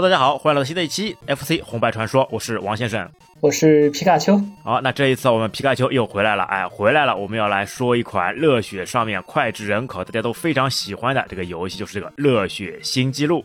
[0.00, 3.06] Hello，大家好，欢迎来到新的一期 FC 红白传说，我是王先生，
[3.40, 4.40] 我是皮卡丘。
[4.64, 13.40] 好，那这一次我们皮卡丘又回来了，哎，回来了，我们要来说一款热血上面脍炙人口，大家都非常喜欢的这个游戏，就是这个《热血新纪录》。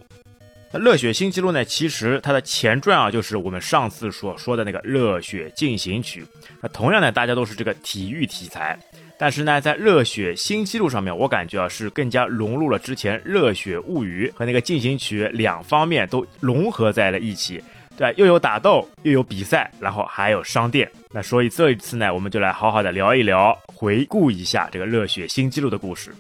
[0.72, 6.24] 那《热血新纪录》呢，其实它的前传啊，就是我们上次所说的那个《热血进行曲》。
[6.62, 8.80] 那同样呢，大家都是这个体育题材。
[9.18, 17.64] 但是呢，在热血新纪录上面，我感觉啊是更加融入了之前热血物语和那个进行曲两方面都融合在了一起，
[17.96, 20.90] 对，又有打斗，又有比赛，然后还有商店。
[21.12, 26.14] 那所以这一次呢，我们就来好好的聊一聊，回顾一下这个热血新纪录的故事。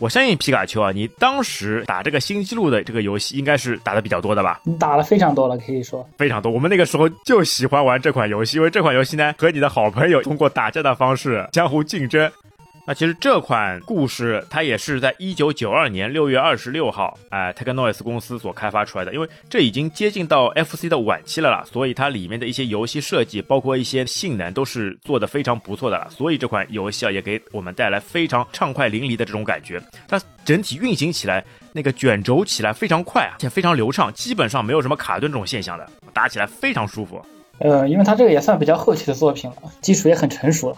[0.00, 4.60] 我相信皮卡丘啊，你当时打这个新纪录的这个游戏，应该是打的比较多的吧？
[4.62, 6.52] 你打了非常多了，可以说非常多。
[6.52, 12.30] 我们那个时候就喜欢玩这款游戏，因为这款游戏呢，和你的好朋友通过打架的方式相互竞争。
[12.88, 19.12] 那其实这款故事它也是在一九九二年六月二十六号，哎，Technoise 公司所开发出来的。
[19.12, 26.08] 因为这已经接近到 FC 的晚期了啦，所以它里面的一些游戏设计，包括一些性能，都是做的非常不错的了。
[26.08, 29.78] 所以这款游戏啊，也给我们带来非常畅快淋漓的这种感觉。
[30.08, 37.22] 它整体运行起来，那个卷轴起来非常快啊，且非常流畅，基本上没有什么卡顿这种现象的，打起来非常舒服。
[37.58, 40.76] 呃，因为它这个也算比较后期的作品了，基础也很成熟了。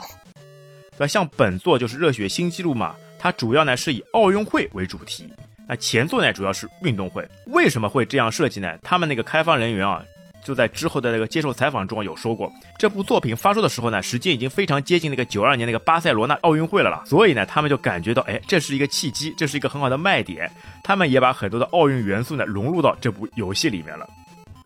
[1.00, 5.26] 那像本作就是热血新纪录嘛，它主要呢是以奥运会为主题。
[5.66, 7.26] 那前作呢主要是运动会。
[7.46, 8.76] 为什么会这样设计呢？
[8.82, 10.04] 他们那个开发人员啊，
[10.44, 17.02] 就在之后的那个接受采访中有说过，这部作品发售的时候呢，时间已经非常接近那个九二年那个巴塞罗那奥运会了啦。
[17.06, 20.52] 所以呢，他们就感觉到，哎，这是一个契机，这是一个很好的卖点。
[20.84, 24.06] 他们也把很多的奥运元素呢融入到这部游戏里面了。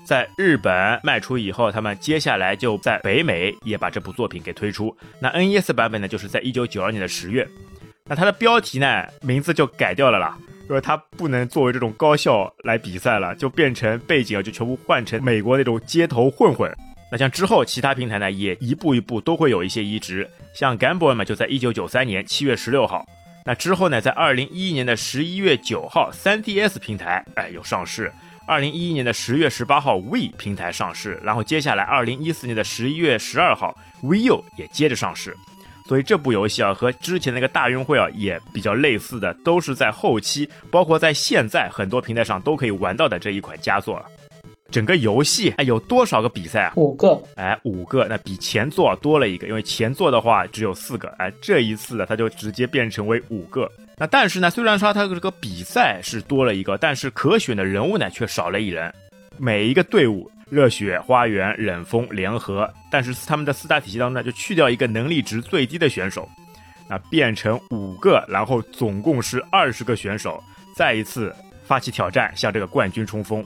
[0.05, 4.95] 在日本卖出以后，他们接下来就在北美也把这部作品给推出。
[5.19, 7.49] 那 NES 版本呢，就是在一九九二年的十月。
[8.07, 10.37] 那它的标题呢，名字就改掉了啦，
[10.69, 16.71] 因为它不能作为这种高校来比赛了，就变成背景，就全部换成美国那种街头混混。
[17.11, 20.29] 那像之后其他平台呢，也一步一步都会有一些移植。
[20.53, 23.07] 像 Gamboy 嘛，就在一九九三年七月十六号。
[23.47, 28.13] 那之后呢，在二零一一年的十一月九号，3DS 平台哎有上市。
[28.47, 35.35] 二零一一年的十月十八号，We 平台上市，然后接下来二零一四年的十一月十二号，VU 也接着上市，
[35.89, 44.07] 所以这部游戏啊和之前那个大运会啊也比较类似的，都是在后期，包括在现在很多平台上都可以玩到的这一款佳作了。
[44.75, 46.73] 整个游戏哎有多少个比赛啊？
[46.75, 53.71] 五个，哎五个，那比前作多了一个，因为前作的话只有四个，哎这一次呢它就直接变成为五个。
[53.97, 58.93] 那但是呢，虽然说它这个比赛是多了一个，但是可选的人物呢却少了一人。
[59.39, 66.29] 每一个队伍，热血花园、冷风联合，但是他们的四大体系当中呢，就去掉一个能力值最低的选手，
[66.91, 70.43] 那变成五个，然后总共是二十个选手，
[70.75, 73.45] 再一次发起挑战，向这个冠军冲锋。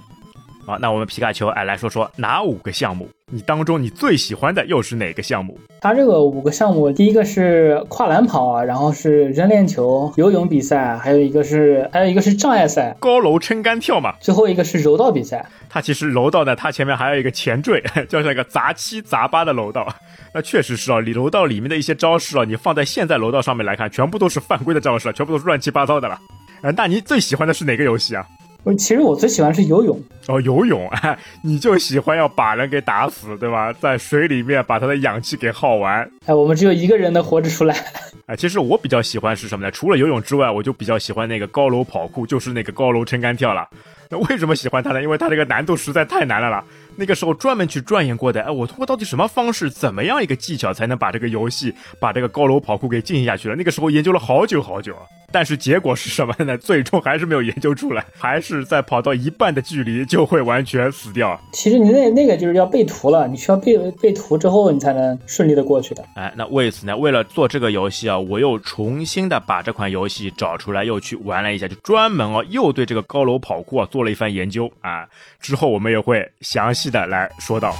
[0.68, 3.08] 好，那我们皮卡丘哎来说说哪五个项目？
[3.32, 5.58] 你当中你最喜欢的又是哪个项目？
[5.80, 14.12] 它这个五个项目，第一个是跨栏跑啊，然后是扔链球、游泳比赛，还有一个是还有一个是障碍赛，高楼撑杆跳嘛。
[14.20, 15.42] 最后一个是柔道比赛。
[15.70, 19.88] 它其实柔道呢，它前面还有一个前缀， 叫那个杂七杂八的柔道。
[20.34, 26.20] 那确实是啊，里柔道里面的一些招式啊，你放在现在柔道上面来看，全部都是犯规的招式，全部都是乱七八糟的了。
[26.60, 28.26] 呃，那你最喜欢的是哪个游戏啊？
[28.64, 33.72] 我其实我最喜欢是游泳哦，游泳，哎， 你就喜欢要把人给打死，对吧？
[33.80, 36.08] 在水里面把他的氧气给耗完。
[36.26, 37.74] 哎，我们只有一个人能活着出来。
[38.26, 39.70] 哎，其实我比较喜欢是什么呢？
[39.70, 43.66] 除了游泳之外，我就比较喜欢那个高楼跑酷，就是那个高楼撑杆跳了。
[44.10, 45.02] 那为什么喜欢它呢？
[45.02, 46.62] 因为它这个难度实在太难了啦。
[46.98, 53.54] 那个时候专门去钻研过的，哎，我通过到底什么方式，怎么样一个技巧才能把这个游戏，把这个高楼跑酷给进行下去了？
[53.54, 54.94] 那个时候研究了好久好久。
[55.30, 56.56] 但是结果是什么呢？
[56.58, 61.38] 最终还是没有研究出来， 还是在跑到一半的距离就会完全死掉。
[61.52, 66.02] 其实你那那个就是要背图了，你需要背背图之后，你才能顺利的过去的。
[66.14, 75.06] 哎，那为此呢，为了做这个游戏啊，我又重新的把这款游戏找出来，又去玩了一下，就专门哦，又对这个高楼跑酷啊做了一番研究啊。
[75.38, 77.74] 之后我们也会详细的来说到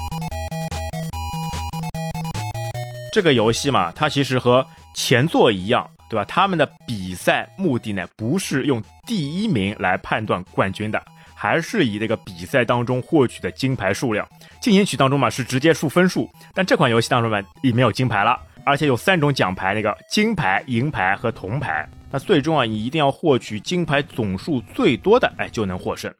[3.13, 5.89] 这个游戏嘛，它其实和前作一样。
[6.11, 6.25] 对吧？
[6.25, 10.99] 他们的比赛目的呢，不是用第一名来判断冠军的，
[11.35, 14.27] 还是以这个比赛当中获取的金牌数量。
[14.59, 21.87] 进行曲当中嘛，是直接数分数，但这款游戏当中呢，已没有金牌了，而且有三种奖牌，那个金牌、银牌和铜牌。
[22.11, 26.11] 那最终啊，你一定要获取金牌总数最多的，哎，就能获胜。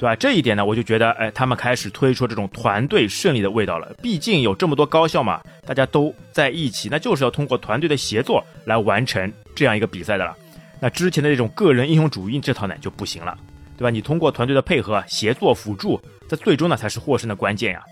[0.00, 0.16] 对吧？
[0.16, 3.94] 这一点呢，我就觉得，哎，他们开始推出这种团队胜利的味道了。
[4.00, 10.34] 毕竟有这么多高校嘛，大家都在一起，那就是要通过团队的协作来完成这样一个比赛的了。
[10.80, 13.36] 那之前的这种个人英雄主义这套呢就不行了。
[13.76, 13.88] 对吧？
[13.88, 15.98] 你通过团队的配合、协作、辅助，
[16.28, 17.82] 这最终呢才是获胜的关键呀。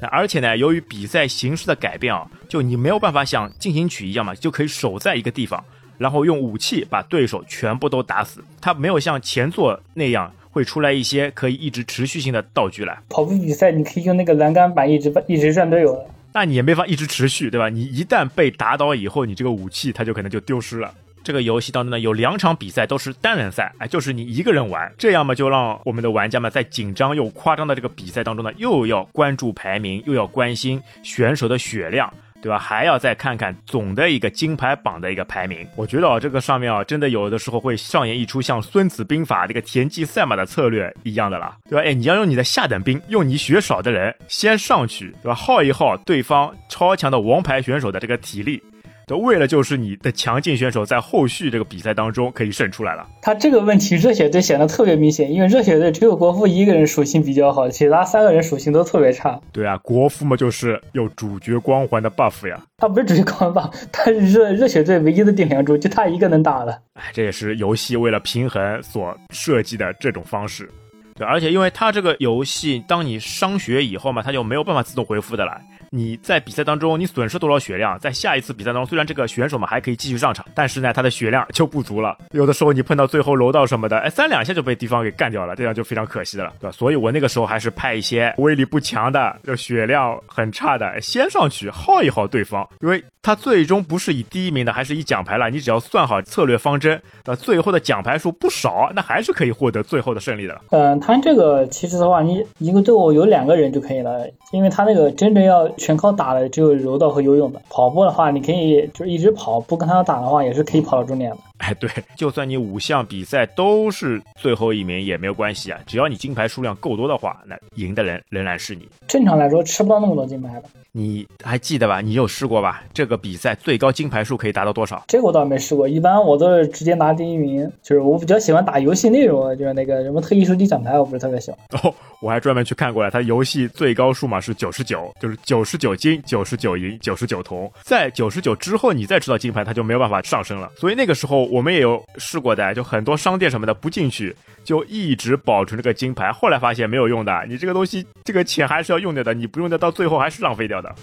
[0.00, 5.64] 那而且呢，由于比赛形式的改变啊，就你没有办法像进行曲一样嘛，就可以守在一个地方，
[5.98, 8.44] 然后用武器把对手全部都打死。
[8.60, 12.96] 它没有像前作那样会出来一些可以一直持续性的道具来。
[13.08, 16.06] 跑步比赛你可以用那个栏杆板一直一直转队友的。
[16.32, 17.68] 那你也没法一直持续，对吧？
[17.68, 20.94] 你一旦被打倒以后，你这个武器它就可能就丢失了。
[21.24, 32.12] 这个游戏当中呢，有两场比赛都是单人赛，哎，就是你一个人玩，这样嘛就让我们的玩家们在紧张又夸张的这个比赛当中呢，又要关注排名，又要关心选手的血量。
[32.44, 32.58] 对吧？
[32.58, 35.66] 还要再看看总的一个金牌榜的一个排名。
[35.76, 41.82] 我觉得啊，这个上面啊，真的有的时候会上演一出像《孙子兵法》这个田忌赛马的策略一样的啦，对吧？
[41.82, 45.34] 哎，你要用你的下等兵，用你血少的人先上去，对吧？
[45.34, 48.62] 耗一耗对方超强的王牌选手的这个体力。
[49.06, 53.06] 都为了就是你的强劲选手在后续这个比赛当中可以胜出来了。
[53.20, 59.38] 他这个问题热血队显得特别明显，因为热血队只有国服一个人属性比较好，其他三个人属性都特别差。
[59.52, 62.60] 对啊，国服嘛就是有主角光环的 buff 呀。
[62.78, 66.78] 他不是主角光环 buff，他是热热血队唯一的顶梁柱，就他一个能打了。
[66.94, 70.68] 哎，这也是游戏为了平衡所设计的这种方式。
[71.16, 75.60] 对，而且因为它这个游戏，当你伤血以后嘛，它就没有办法自动回复的了。
[75.94, 82.18] 你在比赛当中，你损失多少血量，在下一次比赛当中，虽然这个选手嘛还可以继续上场，但是呢，他的血量就不足了。
[82.32, 86.72] 有的时候你碰到最后楼道什么的，哎，三两下就被敌方给干掉了，这样就非常可惜的了，对吧？
[86.72, 95.48] 所以我那个时候还是派一些威力不强的，就血量很差的，先上去耗一耗对方，因为他最终不是以第一名的，还是以奖牌了。
[95.48, 100.60] 你只要算好策略方针，那最后的奖牌数不少，那还是可以获得最后的胜利的。
[100.70, 105.70] 嗯，他这个其实的话，你一个队伍有两个人就可以了，因为他那个真正要。
[105.84, 111.36] 全靠打的只有柔道和游泳的，跑步的话你可以就是一直跑，不跟他打的话也是可以跑到终点的。
[111.58, 118.88] 哎，对，就算你五项比赛都是最后一名也没有关系啊，只要你金牌数量够多的话，那赢的人仍然是你。
[119.06, 120.68] 正常来说吃不到那么多金牌吧。
[120.96, 122.00] 你还记得吧？
[122.00, 122.82] 你有试过吧？
[122.92, 125.04] 这个比赛最高金牌数可以达到多少？
[125.08, 127.70] 这个我倒没试过，一般我都是直接拿第一名。
[127.82, 131.58] 就是我比较喜欢打游戏内容，就是那个什么特异收集奖牌，我不是特别喜欢。
[131.82, 137.70] 哦，我还专门去看过了，它游戏最高数码是九十九，就是九十九金、九十九银、九十九铜。
[137.82, 140.70] 在九十九之后，你再吃到金牌，它就没有办法上升了。
[140.76, 146.32] 所以那个时候我们也有试过的，就很多商店什么的不进去，就一直保存这个金牌。
[146.32, 150.94] 后来发现没有用的，你这个东西，这个钱还是要用掉的，你不用掉，到最后还是浪费掉的。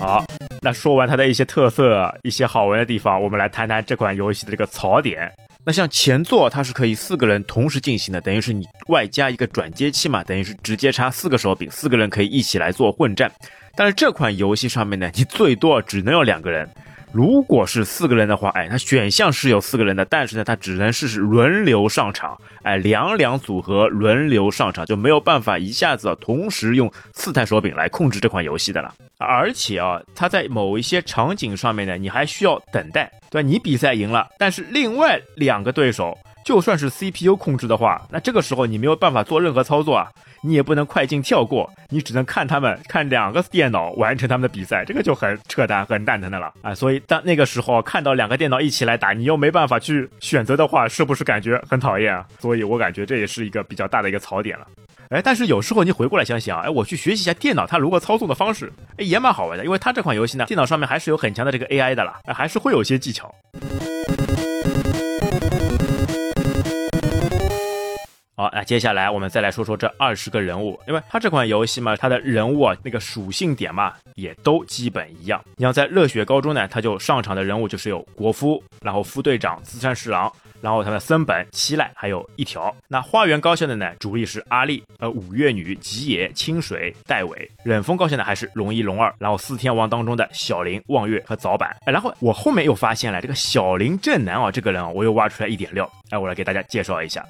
[0.00, 0.24] 好，
[0.62, 5.30] 那说完它的一些特色、一些好玩的地方，我们来谈谈这款游戏的这个槽点。
[5.62, 13.30] 那像前作，它是可以四个人同时进行的，等于是你外加一个转接器嘛，等于是直接插四个手柄，四个人可以一起来做混战。
[13.76, 16.66] 但是这款游戏上面呢，你最多只能有两个人。
[17.12, 28.94] 如果是四个人的话，哎，它选项是有四个人的，但是呢，它只能是轮流上场，哎，两两组合轮流上场，就没有办法一下子同时用四台手柄来控制这款游戏的了。
[29.18, 33.42] 而且啊，它在某一些场景上面呢，你还需要等待，对？
[33.42, 40.08] 你比赛赢了，但是另外两个对手就算是 CPU 控制的话，那这个时候你没有办法做任何操作啊。
[40.42, 46.74] 你也不能快进跳过，你只能看他们看两个电脑完成他们的比赛，这个就很扯淡、很蛋疼的了啊！
[46.74, 52.26] 所以当那个时候看到两个电脑一起来打，你又没办法去选择的话，是不是感觉很讨厌啊？
[52.38, 54.66] 所以我感觉这也是一个比较大的一个槽点了。
[55.10, 63.34] 哎，但是有时候你回过来想想，哎，我去学习一下电脑它如何操纵的方式，哎，也蛮好玩的，因为它这款游戏呢，电脑上面还是有很强的这个 AI 的了，还是会有些技巧。
[68.40, 75.38] 好，那接下来我们再来说说这二十个人物，因为它这款游戏嘛，它的人物啊那个属性点嘛也都基本一样。
[75.56, 80.32] 你像在热血高中呢，他就上场的人物就是有国夫，然后副队长资山十郎，
[80.62, 82.74] 然后他的森本七濑，还有一条。
[82.88, 87.50] 那花园高校的呢，主力是阿笠，呃五月女吉野清水戴伟。
[87.62, 91.68] 忍风高校呢还是龙一龙二，然后四天王当中的小林望月和早坂。
[91.84, 97.22] 哎，然后我后面又发现了这个小林正男啊，这个人啊，我又挖出来一点料，哎，我来给大家介绍一下。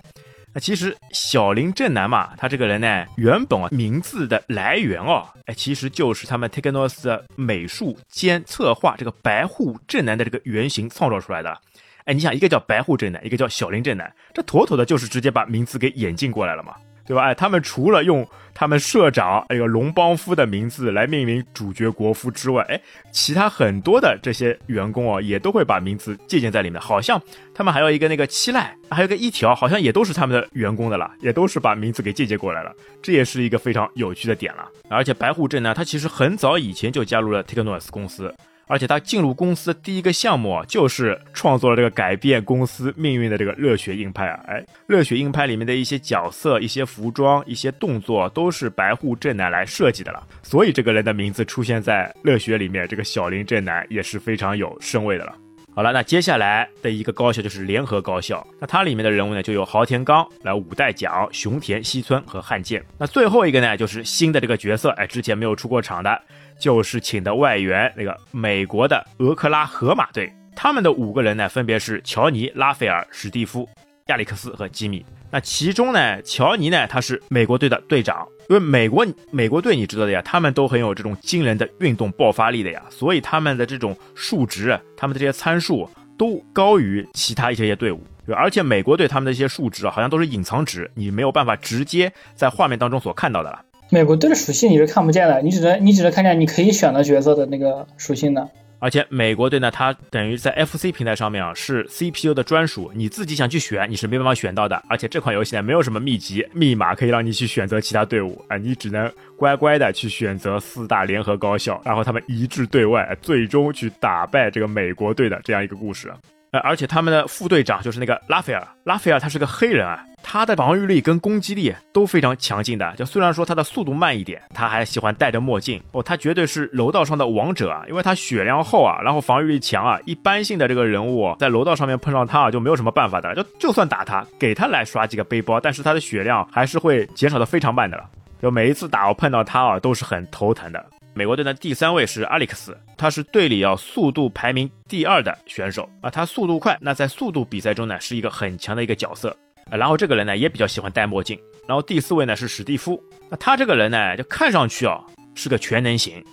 [0.53, 11.57] 那其实小林正男嘛，他这个人呢，原本啊名字的来源哦，哎，其实就是他们 Technos 的美术兼策划这个白户正男的这个原型创造出来的。
[12.05, 16.75] 哎，你想一个叫白户正男，一个叫小林正男，这妥妥的就是直接把名字给演进过来了嘛。
[17.11, 17.25] 对吧？
[17.25, 18.25] 哎，他们除了用
[18.55, 26.81] 他们社长那个龙邦夫的名字来命名主角国夫之外，哎，其他很多的这些员工哦，也都会把名字借鉴在里面。
[26.81, 27.21] 好像
[27.53, 32.73] 他们还有一个那个七濑，还有个一条，好像也都是他们的员工的了，也都是把名字给借鉴过来了。
[33.03, 34.69] 这也是一个非常有趣的点了。
[34.89, 38.33] 而且白户镇呢，他其实很早以前就加入了 Technos 公司。
[38.71, 44.41] 而且他进入公司的第一个项目啊，就是创作了这个改变公司命运的这个热血硬派啊！
[44.47, 55.35] 哎，热血硬派里面的一些角色、一些服装、一些动作都是白户正男来设计的了，所以这个人的名字出现在热血里面，这个小林正男也是非常有身位的了。
[55.73, 58.45] 好了，那接下来的一个高校就是联合高校。
[58.61, 62.85] 那它里面的人物呢，就有豪田刚、来五代奖、熊田西村和汉剑。
[62.99, 66.21] 那最后一个呢，就是新的这个角色，哎，之前没有出过场的，
[66.61, 70.33] 就是请的外援那个美国的俄克拉荷马队。
[70.55, 73.67] 他们的五个人呢，分别是乔尼、拉斐尔、史蒂夫、
[74.09, 75.05] 亚历克斯和吉米。
[75.31, 78.29] 那其中呢，乔尼呢，他是美国队的队长。
[78.51, 85.89] 因为美国 美国队你知道的呀，他们都很有这种惊人的运动爆发力的呀，所以他们的这种数值，他们的这些参数
[86.19, 88.05] 都高于其他一些些队伍。
[88.35, 93.65] 而且美国队他们的一些数值啊，好像都是隐藏值，你没有办法直接在画面当中所看到的了。
[93.93, 98.49] 美国队的属性你是看不见的，你只能你只能看见你可以选的角色的那个属性的。
[98.79, 104.81] 而且美国队呢，它等于在 FC 平台上面啊是 CPU 的专属，你自己想去选你是没办法选到的。
[104.89, 116.11] 而且这款游戏呢没有什么秘籍密码可以让你去选择其他队伍啊，你只能乖乖的去选择四大联合高校，然后他们一致对外，最终去打败这个美国队的这样一个故事。
[116.53, 122.93] 呃，而且他们的副队长就是那个拉斐尔，拉斐尔他是个黑人啊，他的防御力跟攻击力都非常强劲的。
[122.97, 138.05] 就虽然说他的速度慢一点，他还喜欢戴着墨镜哦，他绝对是楼道上的王者啊，因为他血量厚啊，然后防御力强啊，一般性的这个人物在楼道上面碰上他啊，就没有什么办法的，就就算打他，给他来刷几个背包，但是他的血量还是会减少的非常慢的了。
[138.43, 140.85] 就每一次打我碰到他啊，都是很头疼的。
[141.13, 149.37] 美国队的第三位是阿里克斯，他是队里要速度排名第二的选手啊，他速度快，那在速度比赛中呢是一个很强的一个角色
[149.71, 149.77] 啊。
[149.77, 151.39] 然后这个人呢也比较喜欢戴墨镜。
[151.67, 155.01] 然后第四位呢是史蒂夫，那他这个人呢就看上去啊
[155.35, 156.25] 是个全能型，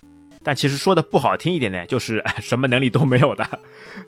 [0.44, 3.48] 但其实说的不好听一点呢，就是 什么能力都没有的，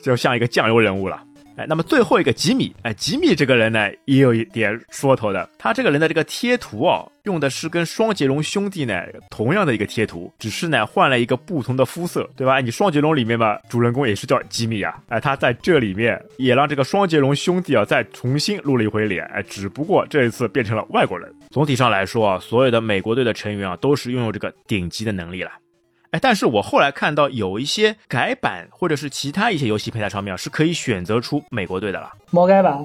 [0.01, 1.23] 就像一个酱油人物了。
[1.59, 5.49] 哎，那么最后一个吉米，哎，吉米这个人呢，也有一点说头的。
[5.57, 12.61] 他这个人的这个贴图哦，用的是跟双截龙兄弟呢同样的一个贴图，只是呢换了一个不同的肤色，对吧？
[12.61, 21.29] 你双截龙里面嘛，主人公也是叫吉米啊，哎，他在这里面也让这个双截龙兄弟啊再重新露了一回脸，哎，只不过这一次变成了外国人。
[21.49, 25.51] 总体上来说啊，所有的美国队的成员啊，都是拥有这个顶级的能力了。
[26.11, 32.11] 哎，但是我后来看到有一些改版或者是其他一些游戏平台上面是可以选择出美国队的了。
[32.31, 32.83] 魔改版。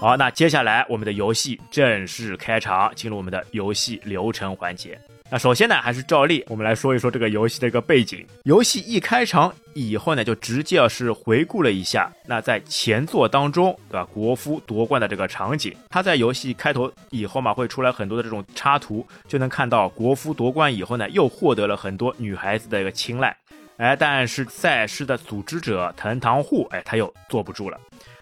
[0.00, 4.96] 好，那接下来我们的游戏正式开场，进入我们的游戏流程环节。
[5.32, 8.26] 那首先呢，还是照例，我们来说一说这个游戏的一个背景。
[8.42, 14.04] 游戏一开场以后呢，就直接是回顾了一下，那在前作当中，对吧？
[14.12, 23.36] 国夫夺冠的这个场景，他在游戏开头以后嘛，会出来很多的这种插图，就能看到国夫夺冠以后呢，又获得了很多女孩子的一个青睐。
[23.76, 27.78] 哎，但是赛事的组织者藤堂户，哎，他又坐不住了。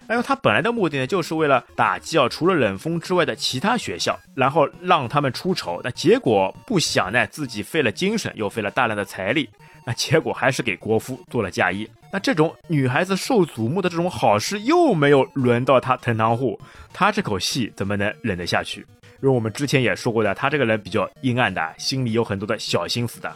[0.09, 5.79] 哎呦，他本来的目的呢，就是为了打击啊，除了冷锋之外的其他学校，然后让他们出丑。
[5.83, 9.47] 那结果不想呢，自己费了精神，又费了大量的财力，
[9.85, 11.87] 那结果还是给国夫做了嫁衣。
[12.11, 16.59] 那这种女孩子受瞩目的这种好事，又没有轮到他藤堂户，
[16.91, 18.79] 他这口气怎么能忍得下去？
[19.21, 23.31] 因为我们之前也说过的，他这个人比较阴暗的，心里有很多的小心思的。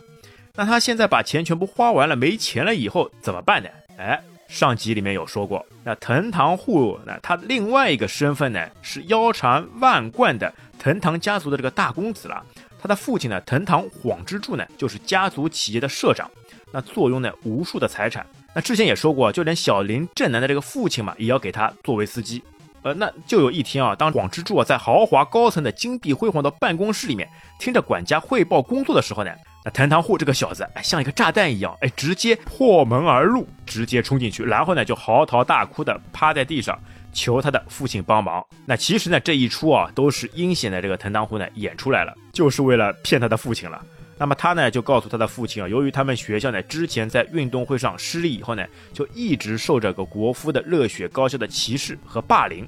[0.55, 3.69] 那他现在把钱全部花完了，没钱了以后怎么办呢？
[3.99, 4.19] 哎。
[4.53, 12.45] 上集里面有说过，那藤堂户那他另外一个身份呢是腰缠万贯的藤堂家族的这个大公子了。
[12.79, 16.29] 他的父亲呢藤堂晃之助呢就是家族企业的社长，
[16.71, 18.23] 那坐拥呢无数的财产。
[18.53, 22.43] 那之前也说过，就连小林正男的这个父亲嘛，也要给他作为司机。
[22.83, 29.31] 呃，那就有一天啊，当广之助啊在豪华高层的金碧辉煌的办公室里面听着管家汇报工作的时候呢。
[29.65, 36.77] 那藤堂户这个小子，哎，像一个炸弹一样，哎，直接破门而入，直接冲进去，然后呢，就嚎啕大哭的趴在地上，
[37.13, 38.45] 求他的父亲帮忙。
[38.65, 43.81] 那其实呢，这一出啊，都是阴险的这个藤堂户呢演出来了，就是为了骗他的父亲了。
[44.17, 52.67] 那么他呢，就告诉他的父亲啊，由于他们学校呢之前在运动会上失利以后呢，就一直受着个国夫的热血高校的歧视和霸凌，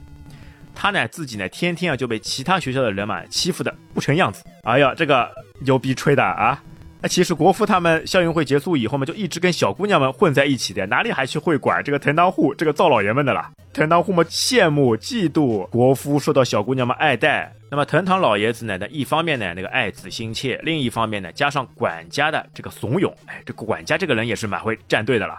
[0.74, 4.44] 他呢自己呢天天啊就被其他学校的人嘛欺负的不成样子。
[4.64, 6.64] 哎呀，这个牛逼吹的啊！
[7.08, 13.52] 其实国夫他们校运会结束以后嘛，就一直跟小姑娘们混在一起的，哪里还去会管这个藤堂户这个灶老爷们的啦？
[13.74, 25.38] 藤堂户嘛羡慕嫉妒国夫受到小姑娘们爱戴，那么藤堂老爷子呢，那一方面呢那个爱子心切，另一方面呢加上管家的这个怂恿，哎，这个管家这个人也是蛮会站队的了。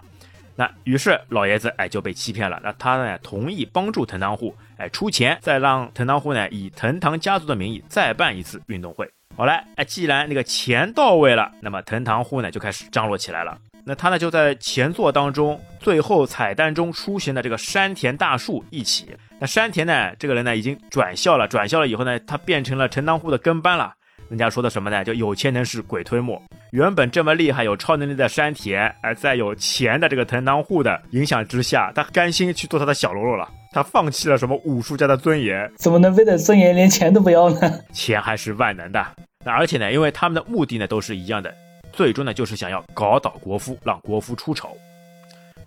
[0.55, 9.09] 那于是老爷子哎就被欺骗了，那他呢同意帮助藤堂户，哎出钱再让藤堂户呢以藤堂家族的名义再办一次运动会。
[9.35, 13.59] 好嘞，哎，既然那个钱到位了，那么藤堂户呢就开始张罗起来了。
[13.85, 19.15] 那他呢就在前作当中最后彩蛋中出现的这个山田大树一起。
[19.39, 23.95] 那山田呢这个人呢已经转校了，转校了以后呢，他变成了藤堂户的跟班了。
[24.29, 25.05] 人家说的什么呢？
[25.05, 26.41] 就有钱能使鬼推磨。
[26.73, 33.49] 原本这么厉害、有超能力的山田，而在有钱的这个藤堂户的影响之下，他甘心去做他的小喽啰了。
[33.73, 35.71] 他放弃了什么武术家的尊严？
[35.77, 37.61] 怎么能为了尊严连钱都不要呢？
[37.93, 39.07] 钱还是万能的。
[39.45, 41.55] 那而且呢，因为他们的目的呢都是一样的。
[41.93, 44.77] 最终呢，就是想要搞倒国夫，让国夫出丑。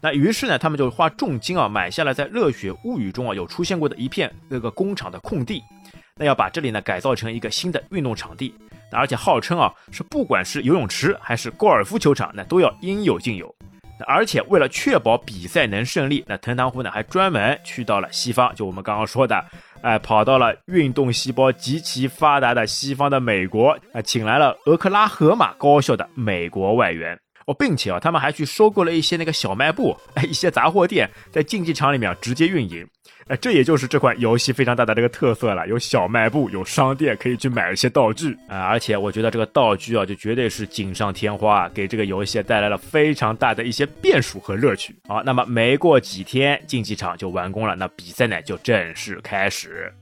[0.01, 5.61] 那于是呢，他们就花重金啊，买下了在《热血物语》中啊有出现过的一片那个工厂的空地。
[6.19, 8.53] 那要把这里呢改造成一个新的运动场地。
[8.91, 13.55] 那而且号称啊，是不管是游泳池还是高尔夫球场，那都要应有尽有。
[13.99, 19.43] 那而且为了确保比赛能胜利，那藤堂湖呢还专门去到了西方，就我们刚刚说的。
[19.81, 32.85] 哎，跑到了运动细胞极其发达的西方的美国，啊，请来了俄克拉荷马高校的美国外援哦，并且啊，他们还去收购了一些那个小卖部，哎，一些杂货店，在竞技场里面直接运营。
[33.29, 38.62] 哎，这也就是这款游戏非常大的这个特色了，有小卖部，有商店，可以去买一些道具啊。
[38.62, 44.95] 而且我觉得这个道具啊，就绝对是锦上添花，给这个游戏带来了非常大的一些变数和乐趣。
[45.07, 49.93] 好，那么没过几天，竞技场就完工了，那比赛呢就正式开始。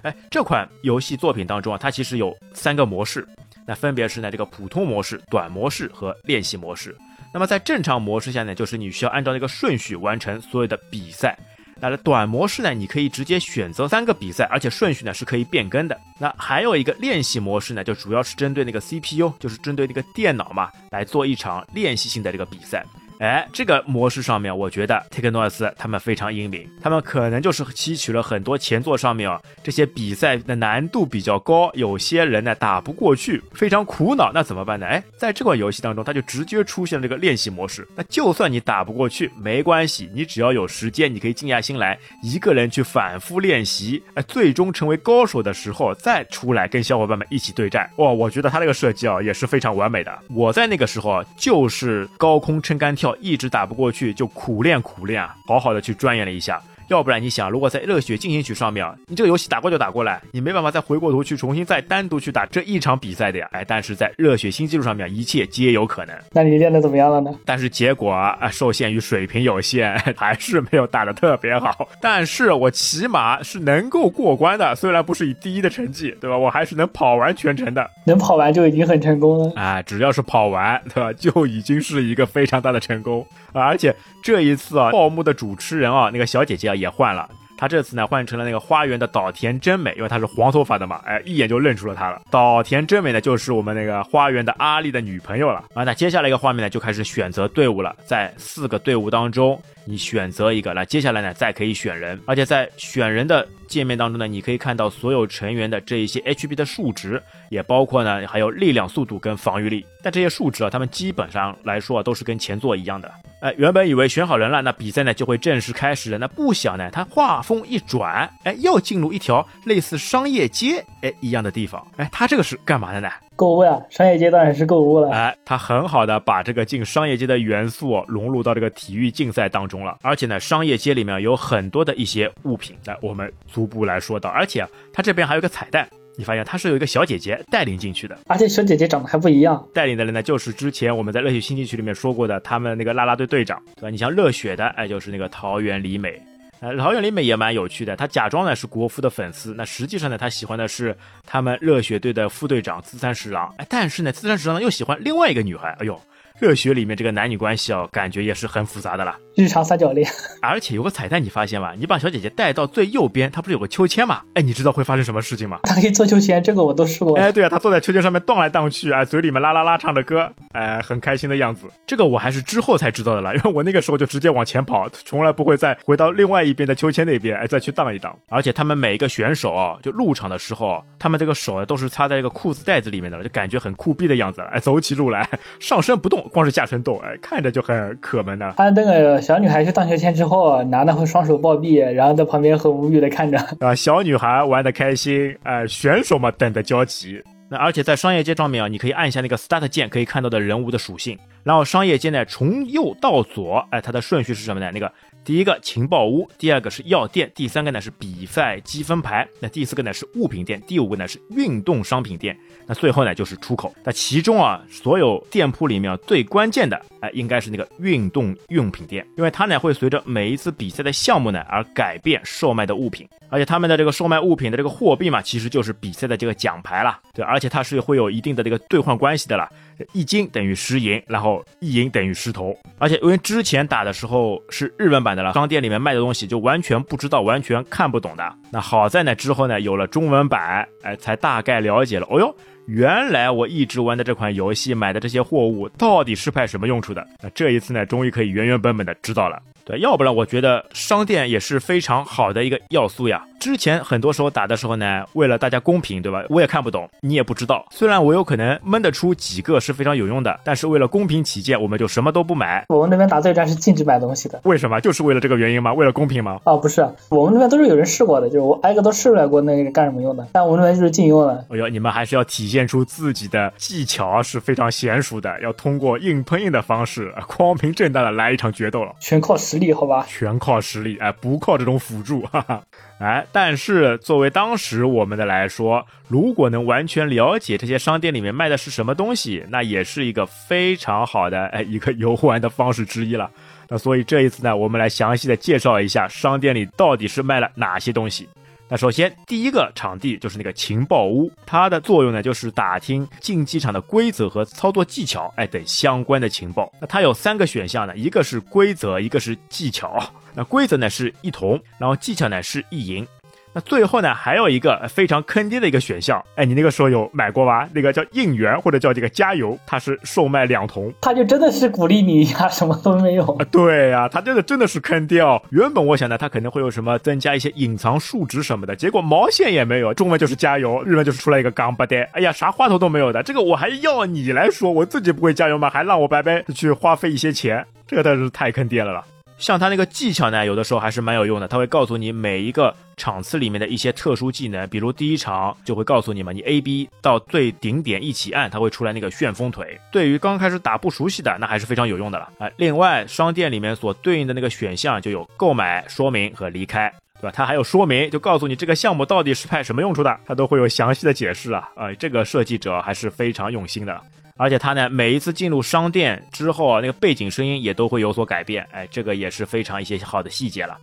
[0.00, 3.28] 哎，这款游戏作品当中啊，它其实有三个模式，
[3.66, 6.96] 那分别是呢这个普通模式、短模式和练习模式。
[7.32, 11.36] 那么在正常模式下呢，就是你需要按照那个顺序完成所有的比赛。
[11.80, 15.96] 那短模式呢，你可以直接选择三个比赛，而且顺序呢是可以变更的。
[16.18, 22.84] 那还有一个练习模式呢，就主要是针对那个 CPU，就是针对那个电脑嘛，来做一场练习性的这个比赛。
[23.18, 34.86] 哎，这个模式上面，我觉得 Take n o s 他们非常英明，他们可能就是吸取了很多前作上面啊这些比赛的难度比较高，有些人呢打不过去，非常苦恼，那怎么办呢？
[34.86, 37.86] 哎，在这款游戏当中，它就直接出现了这个练习模式。
[37.96, 47.90] 那就算你打不过去，没关系，你只要有时间，你可以静下心来，一个人去反复练习，哎，最终成为高手的时候再出来跟小伙伴们一起对战。
[47.96, 50.16] 哇，我觉得他这个设计啊也是非常完美的。
[50.30, 53.07] 我在那个时候啊就是高空撑杆跳。
[53.16, 56.62] 一直打不过去，就苦练苦练啊，好好的去钻研了一下。
[56.88, 63.48] 要不然你想，如果在热血进行曲上面，你这个游戏打过就打过来，你没办法再回过头去重新再单独去打这一场比赛的呀。
[63.52, 66.16] 哎，但是在热血新纪录上面，一切皆有可能。
[66.32, 67.34] 那你练的怎么样了呢？
[67.44, 71.88] 但是结果啊，受限于水平有限，还是没有打的特别好。
[72.00, 76.36] 但是我起码是能够过关的，虽然不是以第一的成绩，对吧？
[76.36, 77.88] 我还是能跑完全程的。
[78.06, 79.82] 能跑完就已经很成功了啊！
[79.82, 83.26] 只要是跑完，对吧，就已经是一个非常大的成功！
[83.52, 87.28] 而且这一次啊，报幕的主持人啊，那个小姐姐啊也换了。
[87.60, 92.22] 他这次呢换成了那个花园的岛田真美，因为她是黄头发的嘛，哎，一眼就认出了她了。
[92.30, 95.82] 岛田真美呢就是我们那个花园的阿丽的女朋友了啊。
[95.82, 109.84] 那接下来一个画面呢就开始选择队伍了，在四个队伍当中你选择一个，那接下来呢再可以选人，而且在选人的界面当中呢，你可以看到所有成员的这一些 HP 的数值，也包括呢还有力量、速度跟防御力。
[110.02, 113.10] 但这些数值啊，他们基本上来说啊都是跟前作一样的。
[113.40, 116.18] 哎，原本以为选好人了，那比赛呢就会正式开始了。
[116.18, 121.84] 那不想呢，他画风一转，哎，又进入一条类似商业街哎一样的地方。
[121.96, 123.08] 哎，他这个是干嘛的呢？
[123.36, 125.10] 购物呀，商业街当然是购物了。
[125.10, 129.98] 哎，他很好的把这个进商业街的元素融入到这个体育竞赛当中了。
[130.02, 134.28] 而且呢，商业街里面有很多的一些物品，来我们逐步来说到。
[134.30, 135.88] 而且他这边还有个彩蛋。
[136.18, 139.64] 你发现他是有一个小姐姐带领进去的，而且小姐姐长得还不一样。
[139.72, 143.88] 带领的人呢，就是之前我们在热血新进区里面说过的，他们那个啦啦队队长，对吧？
[143.88, 146.20] 你像热血的，哎，就是那个桃园里美，
[146.58, 150.92] 呃，桃园里美也蛮有趣的，他假装呢是国服的粉丝，那实际上呢，他喜欢的是
[151.24, 155.96] 他们热血队的副队长资三十郎，哎，但是呢，资三十郎呢又喜欢另外一个女孩，哎呦。
[156.40, 159.18] 热血里面这个男女关系哦，感觉也是很复杂的啦。
[159.34, 160.08] 日常三角恋，
[160.42, 161.72] 而且有个彩蛋，你发现吗？
[161.76, 164.22] 你把小姐姐带到最右边，她不是有个秋千吗？
[164.34, 165.60] 哎，你知道会发生什么事情吗？
[165.68, 167.16] 她可以坐秋千，这个我都试过。
[167.16, 171.66] 哎，对啊，她坐在秋千上面荡来荡去，哎，嘴里面啦啦啦唱着歌，哎，很开心的样子。
[171.86, 178.16] 这个我还是之后才知道的了，因为我那个时候就直接往前跑，从来不会再回到另外一边的秋千那边，哎，再去荡一荡。
[178.28, 184.40] 而且他们每一个选手啊，就入场的时候，他们这个手都是插在一个裤子袋子里面的，就感觉很酷毙的样子。
[184.50, 185.28] 哎，走起路来
[185.60, 187.00] 上身不动，光是下身动。
[187.20, 188.54] 看着就很可闷的。
[188.56, 193.38] 他那个小女孩去荡秋千之后，男的会双手抱臂，然后在旁边很无语的看着。
[193.60, 197.22] 啊，小女孩玩的开心，哎，选手嘛等的焦急。
[197.50, 201.18] 那而且在商业街上面啊，你可以按一下那个 Start 键，可以看到的人物的属性。
[201.44, 204.70] 然后商业街呢，从右到左，哎，它的顺序是什么呢？
[204.74, 204.92] 那个
[205.24, 212.34] 第一个情报屋，第二个是药店，第三个呢是比赛积分牌，那第四个呢是物品店，第五个呢是运动商品店，
[212.66, 213.74] 那最后呢就是出口。
[213.84, 229.46] 那其中啊，所有店铺里面最关键的，哎，应该是那个运动用品店，因为它呢会随着每一次比赛的项目呢而改变售卖的物品，而且他们的这个售卖物品的这个货币嘛，其实就是比赛的这个奖牌了，对，而且它是会有一定的这个兑换关系的了。
[229.92, 238.34] 一金等于十银，然后一银等于十铜，而且因为之前打的时候是日文版的了，商店里面卖的东西就完全不知道，完全看不懂的。
[238.50, 242.06] 那好在呢，之后呢有了中文版，哎，才大概了解了。
[242.10, 242.34] 哦哟，
[242.68, 247.02] 原来我一直玩的这款游戏买的这些货物到底是派什么用处的？
[247.22, 249.40] 那这一次呢，终于可以原原本本的知道了。
[249.64, 253.22] 对，要不然我觉得商店也是非常好的一个要素呀。
[253.38, 256.24] 之前很多时候打的时候呢，为了大家公平，对吧？
[256.30, 257.64] 我也看不懂，你也不知道。
[257.70, 262.64] 虽然我有可能闷得出几个是非常有用的，但是为了公平起见，我们就什么都不买。
[262.68, 264.40] 我们那边打对战是禁止买东西的。
[264.44, 264.80] 为什么？
[264.80, 265.72] 就是为了这个原因吗？
[265.72, 266.40] 为了公平吗？
[266.44, 270.26] 哦，不是，我们那边都是有人试过的，就是我挨个都试出来过那个干什么用的。
[270.32, 271.44] 但我们那边就是禁用了。
[271.50, 278.94] 哎呦，你们还是要体现出自己的技巧是非常娴熟的，要通过硬碰硬的方式，光明正大的来一场决斗了。
[278.98, 280.06] 全靠实力，好吧？
[280.08, 280.38] 全。
[280.38, 282.62] 靠实力，哎，不靠这种辅助， 哈哈，
[283.00, 293.28] 哎，但是作为当时我们的来说，如果能完全了解这些商店里面卖的是什么东西，那也是一个非常好的哎一个游玩的方式之一了。
[293.68, 298.28] 那所以这一次呢，我们来详细的介绍一下商店里到底是卖了哪些东西。
[298.70, 306.70] 那首先第一个场地就是那个情报屋，它的作用呢就是打听竞技场的规则和操作技巧，哎等相关的情报。
[306.78, 309.98] 那它有三个选项呢，一个是规则，一个是技巧。
[310.34, 313.06] 那规则呢是一铜，然后技巧呢是一银。
[313.52, 317.68] 那最后呢，还有一个非常坑爹的一个选项，哎，你那个时候有买过吧？
[317.72, 323.46] 那个叫应援或者叫这个加油，它是售卖两桶，他就真的是鼓励你一下，什么都没有啊？
[323.50, 325.40] 对呀，他这个真的是坑爹哦。
[325.50, 329.94] 原本我想呢，他可能会有什么增加一些隐藏数值什么的，结果毛线也没有。
[329.94, 333.22] 中文就是加油，日文就是出来一个钢巴爹，哎呀，啥花头都没有的。
[333.22, 335.70] 这个我还要你来说，我自己不会加油吗？
[335.70, 339.04] 还让我白白去花费一些钱，这个真是太坑爹了了。
[339.38, 341.46] 像他那个技巧呢，有的时候还是蛮有用的。
[341.46, 349.80] 他会告诉你每一个场次里面的一些特殊技能，比如第一场就会告诉你嘛，你 A B 到最顶点一起按，它会出来那个旋风腿。
[349.92, 352.50] 对于刚开始打不熟悉的，那还是非常有用的了啊。
[352.56, 357.32] 另外，商店里面所对应的那个选项就有购买、说明和离开，对吧？
[357.32, 361.68] 它还有说明，就告诉你这个项目到底是派什么用处的，它都会有详细的解释啊。
[361.76, 364.00] 呃，这个设计者还是非常用心的。
[364.38, 370.78] 而且他呢，每一次进入商店之后啊，那个背景声音也都会有所改变，哎，这个也是非常一些好的细节了。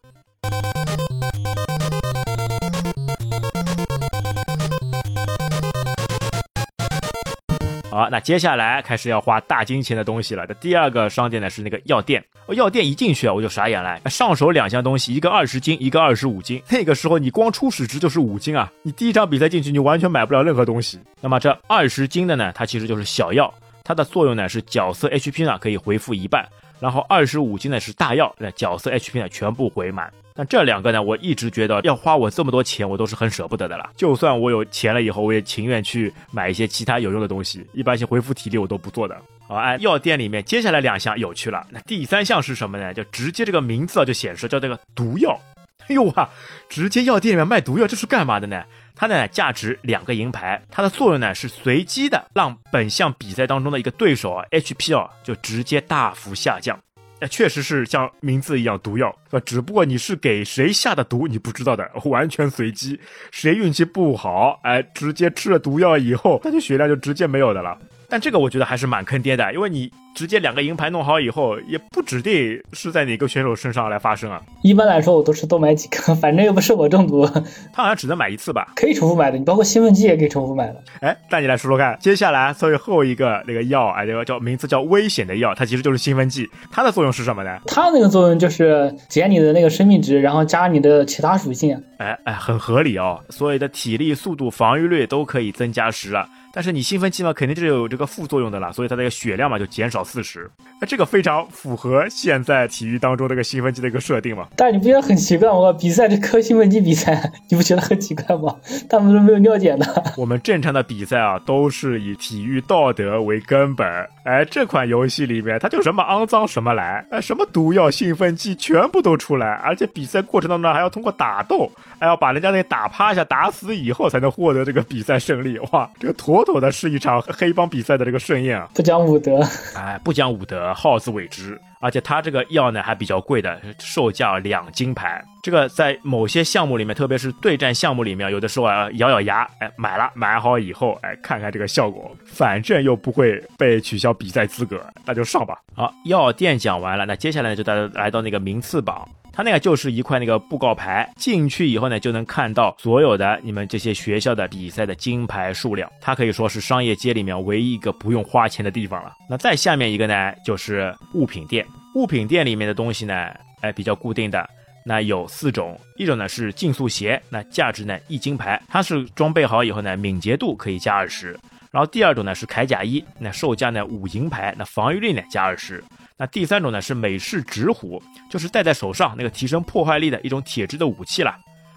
[7.95, 10.45] 好，那接下来开始要花大金钱的东西了。
[10.45, 16.62] 这第二个商店呢是那个药店，药店一进去啊，我就傻眼了，上手两箱东西，一个二十斤，一个二十五斤。
[16.69, 20.99] 那个时候你光初始值就是五斤啊，你第一场比赛进去你完全买不了任何东西。
[21.21, 23.49] 那么这二十斤的呢，它其实就是小药，
[23.81, 26.45] 它的作用呢是角色 HP 呢可以回复一半，
[26.79, 30.11] 然后二十五斤呢是大药，那角色 HP 呢全部回满。
[30.38, 33.89] 但这两个呢，我一直觉得要花我这么多钱，我都是很舍不得的了。
[33.95, 39.17] 就算我有钱了以后，我也情愿去买一些其他有用的东西，一般性恢复体力我都不做的。
[39.47, 41.65] 好，哎，药店里面接下来两项有趣了。
[41.69, 42.93] 那第三项是什么呢？
[42.93, 45.39] 就直接这个名字啊就显示叫这个毒药。
[45.88, 46.30] 哎呦哇，
[46.67, 48.63] 直接药店里面卖毒药，这是干嘛的呢？
[48.95, 56.80] 它呢价值两个银牌，它的作用呢是随机的让本项比赛当中的一个对手啊 HP 啊就直接大幅下降。
[57.19, 59.43] 那，确实是像名字一样毒药，是吧？
[59.45, 63.00] 只不过你是给谁下的毒，你不知道的，完全随机。
[63.32, 67.78] 谁运气不好，哎，直接吃了毒药以后，那就血量就直接没有的了。
[68.10, 69.91] 但这个我觉得还是蛮坑爹的，因为你。
[70.15, 74.41] 直接两个银牌弄好以后，也不指定是在哪个选手身上来发生啊。
[74.63, 77.25] 一般来说，我都是多买几个，反正又不是我中毒。
[77.73, 78.71] 他好像只能买一次吧？
[78.75, 80.82] 可以重复买的，你包括兴奋剂也可以重复买的。
[81.01, 86.49] 哎，带你来说说看，接下来最后一个那个药，哎，这个叫名字叫危险的药，它其实就是兴奋剂。
[86.71, 87.60] 它的作用是什么呢？
[87.67, 91.78] 它那个作用就是减你的那个生命值，然后加你的其他属性。
[91.97, 93.21] 哎哎，很合理哦。
[93.30, 96.25] 所有的体力、速度、防御率都可以增加十了。
[96.56, 100.50] 但是你兴奋剂嘛，肯定就是有这个副作用的啦，所以它这个血量嘛就减少四十。
[100.80, 104.48] 那这个非常符合现在体育当中这个兴奋剂的一个设定嘛。
[104.56, 105.74] 但你不觉得很奇怪吗？
[105.74, 108.56] 比赛这磕兴奋剂比赛， 你不觉得很奇怪吗？
[108.89, 110.13] 他们都没有尿检的。
[110.15, 113.86] 我们正常的比赛啊，都是以体育道德为根本。
[114.24, 125.60] 哎，这款游戏里面它就什么肮脏什么来，哎，什么毒药、兴奋剂全部都出来，而且比赛过程当中还要通过打斗，还要把人家那打趴下、打死以后才能获得这个比赛胜利。
[125.74, 126.44] 哇，这个妥。
[126.45, 128.69] 妥的是一场黑帮比赛的这个盛宴啊！
[128.73, 129.41] 不讲武德，
[129.75, 131.60] 哎，不讲武德，好自为之。
[131.81, 135.23] 而且它这个药呢还比较贵的，售价两金牌。
[135.43, 145.60] 这个在某些项目里面，特别是对战项目里面，有的时候啊咬咬牙，哎买了，买好以后，哎看看这个效果，反正又不会被取消比赛资格，那就上吧。
[145.75, 149.08] 好，药店讲完了，那接下来呢就大家来到那个名次榜。
[149.36, 155.91] 它那个就是一块那个布告牌，进去以后呢，就能看到所有的你们这些学校的比赛的金牌数量。
[156.00, 159.12] 它可以说是商业街里面唯一一个不用花钱的地方了。
[159.30, 161.65] 那再下面一个呢，就是物品店。
[161.95, 163.13] 物品店里面的东西呢，
[163.60, 164.50] 哎，比较固定的，
[164.86, 171.38] 那有四种，一种呢是竞速鞋，那价值呢一金牌，它是装备好以后呢，敏捷度可以加二十。
[171.71, 175.84] 然后第二种呢是铠甲衣，那售价呢五银牌，那防御力呢加二十。
[176.17, 181.36] 那第三种呢是美式直虎，就是戴在手上那个提升破坏力的一种铁质的武器了，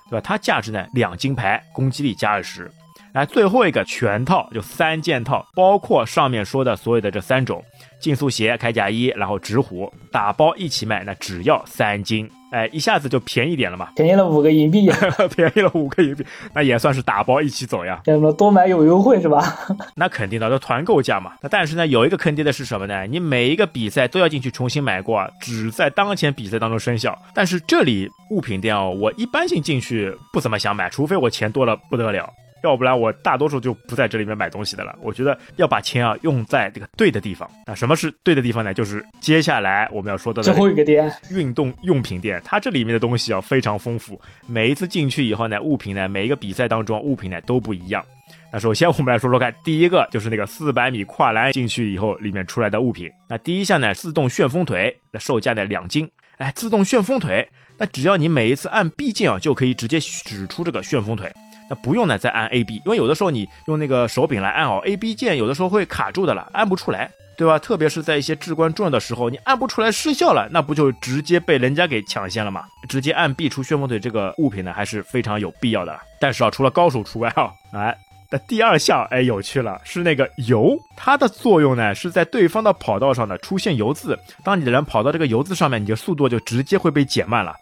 [0.08, 0.20] 对吧？
[0.20, 2.70] 它价值呢两金牌，攻击力加二十。
[3.14, 7.64] 来，最后一个全套就三件套，包括上面说的所有的这三种
[8.00, 12.30] 竞速鞋、铠甲衣，然后直虎打包一起卖，那只要三金。
[12.50, 14.90] 哎，一下子就便宜点了嘛，便宜了五个银币，
[15.36, 18.00] 便宜了五个银币，那也算是打包一起走呀。
[18.04, 19.54] 叫什么多买有优惠是吧？
[19.96, 21.32] 那肯定的，都团购价嘛。
[21.42, 23.06] 那但是呢，有一个坑爹的是什么呢？
[23.06, 27.16] 你每一个比赛都要进去重新买过，只在当前比赛当中生效。
[27.34, 32.28] 但是这里物品店哦，我一般性进去不怎么想买，除非我钱多了不得了。
[32.62, 34.96] 要不然我大多数就不在这里面买东西的了。
[35.00, 37.48] 我觉得要把钱啊用在这个对的地方。
[37.66, 38.74] 那什么是对的地方呢？
[38.74, 42.40] 就是接下来我们要说的最后一个店——运动用品店。
[42.44, 44.20] 它这里面的东西啊非常丰富。
[44.46, 48.04] 每一次进去以后呢，物品呢，每一个比赛当中物品呢都不一样。
[48.52, 53.10] 那首先我们来说说看，第一个就是那个四百米跨栏进去以后里面出来的物品。
[53.28, 56.08] 那第一项呢，自动旋风腿，那售价呢两斤。
[56.38, 61.30] 哎，自动旋风腿，那只要你每一次按 B 键啊，就可以直接使出这个旋风腿。
[61.68, 67.58] 那不用呢，再按 A B，因为有的时候你用那个手柄来按哦 A B 键，有的时候会卡住的了，按不出来，对吧？
[67.58, 72.64] 特别是在一些至关重要的时候，你按不出来失效了，那不就直接被人家给抢先了吗？
[72.88, 75.98] 直接按 B 出旋风腿这个物品呢，还是非常有必要的。
[76.18, 77.96] 但是啊，除了高手除外啊，哎，
[78.30, 87.54] 那第二项哎有趣了，是那个油，它的作用呢是在对方的跑道上呢出现油渍，当你的人跑到这个油渍上面，你的速度就直接会被减慢了。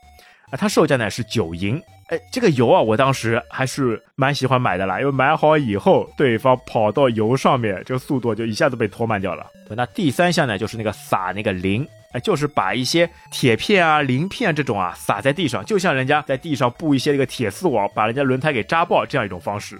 [0.51, 1.81] 啊，它售价呢是九银。
[2.09, 9.45] 哎，这个油啊，我当时还是蛮喜欢买的啦，因为买好以后，对方跑到油上面，这个速度就一下子被拖慢掉了。
[9.71, 19.77] 那第三项呢，就是那个撒那个磷，哎，就是把一些铁片啊、磷片这种啊撒在地上，就像人家在地上布一些那个铁丝网，把人家轮胎给扎爆这样一种方式。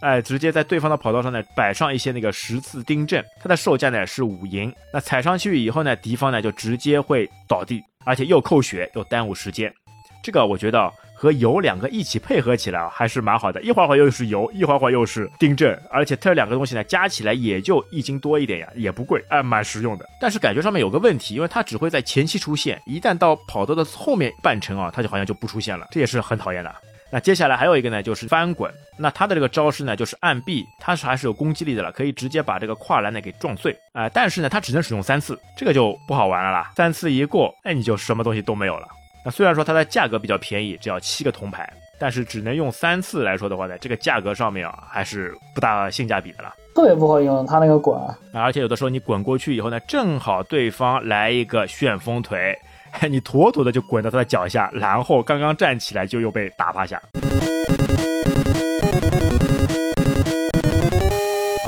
[0.00, 4.74] 哎，直接在对方的跑道上呢摆上一些那个十字钉阵，它的售价呢是五银。
[4.92, 9.72] 那踩上去以后呢，敌方呢就直接会倒地，而且又扣血又耽误时间。
[10.22, 10.92] 这个我觉得。
[11.20, 13.60] 和油两个一起配合起来啊，还是蛮好的。
[13.60, 20.06] 一会儿会又是油，一会儿会又是丁正，而且这两个东西呢，加起来也就一斤多一点呀，也不贵，哎，蛮实用的。
[20.18, 26.74] 但是感觉上面有个问题，因为它只会在前期出现，一旦到跑道的后面半程啊，它就好像就不出现了，这也是很讨厌的。
[27.12, 28.72] 那接下来还有一个呢，就是翻滚。
[28.96, 34.08] 那它的这个招式呢，就是按 B，它是还是有攻击力的了，可以直接把这个跨栏呢给撞碎啊。
[34.08, 36.72] 但是呢，它只能使用三次，这个就不好玩了啦。
[36.74, 38.88] 三次一过，哎，你就什么东西都没有了。
[39.24, 41.68] 那虽然说它的价格比较便宜，只要七个铜牌。
[42.02, 47.94] 但是只能用三次来说的话呢，这个价格上面啊还是不大性价比的了，特别不好用，它那个滚，
[48.32, 52.56] 而且有的时候你滚过去以后呢，正好对方来一个旋风腿，
[53.10, 56.98] 你妥妥的就滚到他的脚下，然后刚刚站起来就又被打趴下。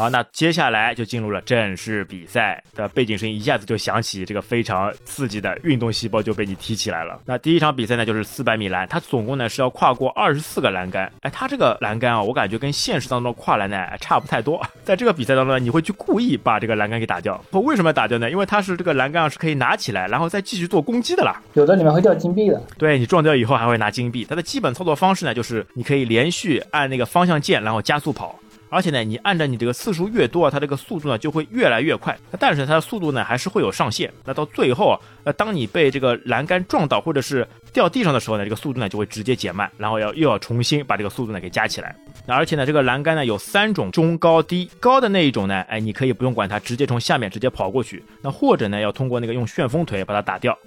[0.02, 7.20] 好，那接下来就进入了正式比赛的背景声音，一下子就响起，这个非常刺激的运动细胞就被你提起来了。
[7.24, 11.08] 那第一场比赛呢，就是四百米栏，它总共呢是要跨过二十四个栏杆。
[11.20, 14.60] 哎，它这个栏杆啊，我感觉跟现实当中的跨栏呢差不太多。
[14.82, 17.40] 在这个比赛当中呢，你会去故意把这个栏杆给打掉。
[17.52, 18.28] 不，为什么要打掉呢？
[18.28, 21.40] 因为它是这个栏杆是可以拿起来，然后再继续做攻击的啦。
[21.52, 22.60] 有的里面会掉金币的。
[22.76, 24.26] 对你撞掉以后还会拿金币。
[24.28, 28.36] 它的基本操作方式呢，就是你可以连续按那个方向键，然后加速跑。
[28.72, 32.18] 而且呢，你按照你这个次数越多，它这个速度呢就会越来越快。
[32.40, 34.10] 但是它的速度呢还是会有上限。
[34.24, 41.94] 那到最后，呃，当你被这个栏杆撞倒或者是掉地上的时候呢，这个速度呢就会直接减慢，然后要又要重新把这个速度呢给加起来。
[42.26, 48.02] 那而且呢，这个栏杆呢有三种中高低，高的那一种呢，哎，你可以不用管它，直接从下面直接跑过去。
[48.22, 50.58] 那或者呢，要通过那个用旋风腿把它打掉。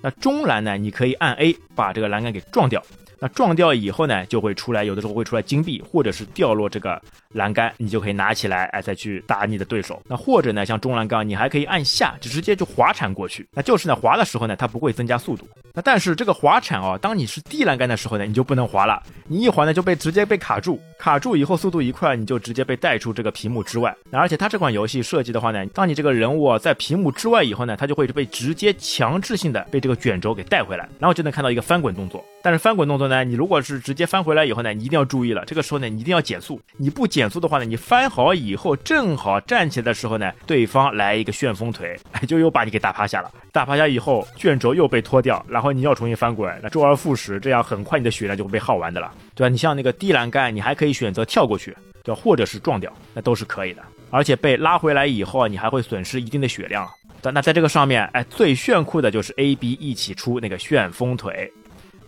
[0.00, 2.80] 那中栏呢，你可以按 A 把这个栏杆给撞掉。
[3.20, 7.00] 那撞掉以后呢，就会出来，有的时候会出来金币，或者是掉落这个
[7.34, 10.02] 栏杆，你就可以拿起来，哎，再去打你的对手。
[10.06, 13.46] 那或者呢，像中栏杆，你还可以按下，就直接就滑铲过去。
[13.52, 15.46] 那就是呢，滑的时候呢，它不会增加速度。
[15.72, 19.02] 那但是这个滑铲哦，当你是低栏杆的时候呢，你就不能滑了。
[19.28, 23.94] 你一滑呢，就被直接被卡住，卡住以后速度一快，你就直接被带出这个屏幕之外。
[24.10, 32.24] 那而且它这款游戏设计的话呢，当你这个人物在屏幕之外以后呢，它就会被直接强制性的被这个卷轴给带回来，然后就能看到一个翻滚动作。
[32.42, 36.58] 但是翻滚动作呢，你如果是直接翻回来以后呢，你一定要注意了，这个时候呢，你一定要减速。
[36.78, 41.94] 你不减速的话呢，你翻好以后正好站起来的时候呢，对方来一个旋风腿，
[42.26, 43.30] 就又把你给打趴下了。
[43.52, 49.48] 打趴下以后，卷轴又被脱掉，然后你要重新翻滚，那周而复始，这样很快你的血量就会被耗完的了，对吧？
[49.50, 52.20] 你像那个低栏杆，你还可以选择跳过去，对吧？
[52.22, 53.82] 或者是撞掉，那都是可以的。
[54.12, 56.88] 而且被拉回来以后啊，你还会损失一定的血量。
[57.22, 61.52] 但那在这个上面，哎，最炫酷的就是 A、B 一起出那个旋风腿。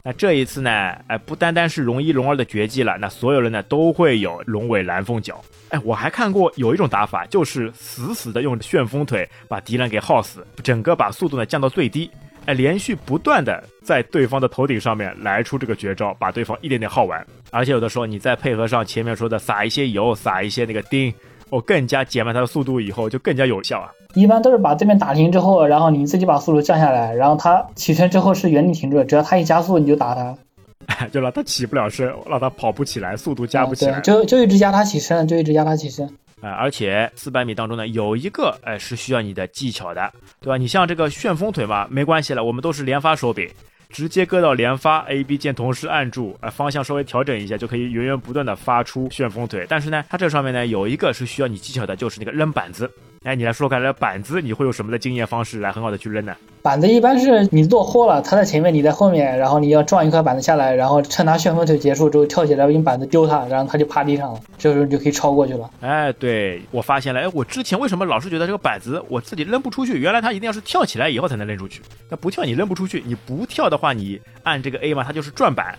[0.04, 0.70] 那这一次呢，
[1.06, 5.40] 哎，不单单是龙一、龙二的绝技了，那所有人呢都会有龙尾蓝凤脚。
[5.68, 12.10] 哎，我还看过有一种打法，就是死死的用旋风腿把敌人给耗死，整个把速度呢降到最低，
[12.46, 17.24] 哎，连续不断的在对方的头顶上面来出这个绝招，把对方一点点耗完。
[17.52, 21.14] 而且有的时候你再配合上前面说的撒一些油、撒一些那个钉，
[21.50, 23.88] 哦，更加减慢它的速度，以后就更加有效啊。
[24.14, 36.06] 一般都是把对面打停之后，然后你自己把速度降下来，然后他起身之后是原地停住，只要他一加速你就打他， 就让他起不了身，让他跑不起来，速度加不起来，对，就就一直压他起身，就一直压他起身。
[36.40, 40.56] 啊，而且四百米当中呢，有一个哎是需要你的技巧的，对吧？
[40.56, 43.48] 你像这个旋风腿嘛，没关系了，我们都是连发手柄，
[43.90, 49.64] 直接搁到连发，A、B 键同时按住，哎，方向稍微调整一下，就可以源源不断的发出旋风腿。
[49.68, 52.90] 但是呢，它这上面呢有一个是需要你技巧的，就是那个扔板子。
[53.24, 56.34] 哎，你来说说看，这板子你会有什么的经验方式来很好的去扔呢？
[56.60, 65.70] 板子一般是你落后了，他在前面，你在后面，然后你要撞一块板子下来，然后趁他旋风腿结束之后跳起来用板子丢他，然后他就趴地上了，这时候你就可以超过去了。
[65.80, 70.00] 哎，对我发现了，哎，我之前为什么老是觉得这个板子我自己扔不出去？
[70.00, 71.80] 原来它一定要是跳起来以后才能扔出去。
[72.08, 75.78] 那不跳你扔不出去，你不跳的话，你按这个 A 嘛，它就是转板。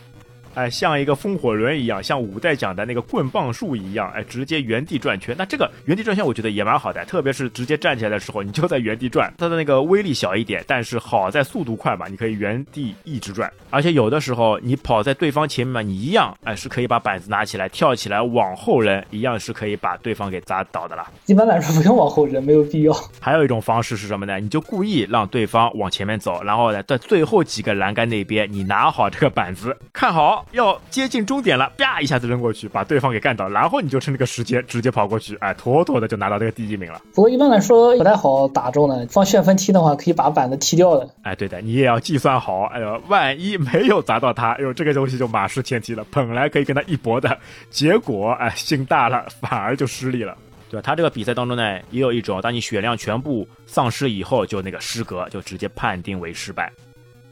[0.54, 5.36] 哎，像一个风火轮一样，像五代讲的那个棍棒术一样，哎，直接原地转圈。
[5.38, 13.52] 那这个原地转圈，我觉得也蛮好的，特别是直接站起来的时候，你就在原地转，它的那个威力小一点，但是好在速度快嘛，你可以原地一直转。
[13.70, 21.06] 而且有的时候你跑在对方前面嘛，你一样，哎，是可以把板子拿起来跳起来往后扔，一样是可以把对方给砸倒的了。
[21.26, 22.94] 一般来说不用往后扔，没有必要。
[23.20, 24.40] 还有一种方式是什么呢？
[24.40, 31.24] 你就故意让对方往前面走，然后呢，在最后几个栏杆那边，你拿好这个板子，看好要接近。
[31.26, 37.02] 终点了，啪一下子扔过去，把对方给干倒，然后你就趁这个时间直接跑过去，哎，妥妥的就拿到这个第一名了。
[37.14, 41.10] 不过一般来说不太好打中的，放旋风踢的话可以把板子踢掉的。
[41.22, 46.06] 哎，对的，你也要计算好，哎呦，万一没有砸到他，哎呦，这个东西就马失前蹄了。
[46.12, 47.38] 本来可以跟他一搏的
[47.70, 50.36] 结果，哎，心大了，反而就失利了，
[50.70, 50.82] 对吧？
[50.84, 56.70] 他这个比赛当中呢，也有一种，当你血量全部丧失以后，就那个失格，就直接判定为失败。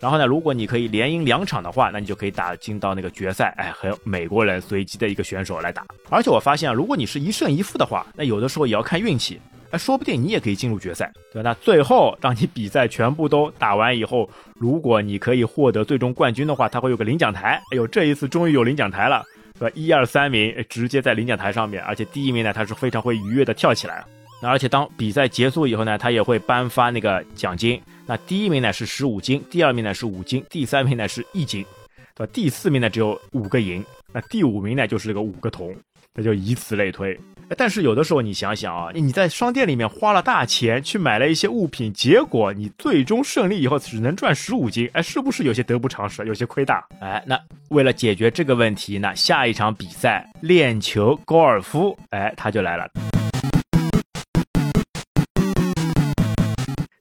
[0.01, 5.85] 然后呢，如果你可以连赢两场的话，那你就可以打进到那个决赛，哎，和美国人随机的一个选手来打。
[6.09, 11.49] 而且我发现啊，如果你是一胜一负的话，那有的时候也要看运气，哎，说不定你也可以进入决赛，对吧？
[11.51, 17.61] 那最后当你比赛全部都打完以后，如果你可以获得最终冠军的话，他会有个领奖台。
[17.71, 19.23] 哎呦，这一次终于有领奖台了，
[19.59, 19.75] 对吧？
[19.75, 24.03] 一二三名直接在领奖台上面，而且第一名呢，他是非常会愉悦的跳起来。
[24.41, 27.79] 那而且当比赛结束以后呢，他也会颁发那个奖金。
[28.07, 31.63] 那第一名呢是十五金，第二名呢是五金，第三名呢是一金，
[32.15, 32.31] 对吧？
[32.33, 35.75] 第四名呢只有五个银，那第五名呢就是这个五个铜，
[36.15, 37.17] 那就以此类推。
[37.57, 46.83] 但是有的时候你想想啊，你在商店里面花了大钱去买了一些物品，结果你最终胜利以后只能赚十五金，哎，是不是有些得不偿失，有些亏大？
[46.99, 52.89] 哎，那为了解决这个问题那，下一场比赛链球高尔夫，哎，他就来了。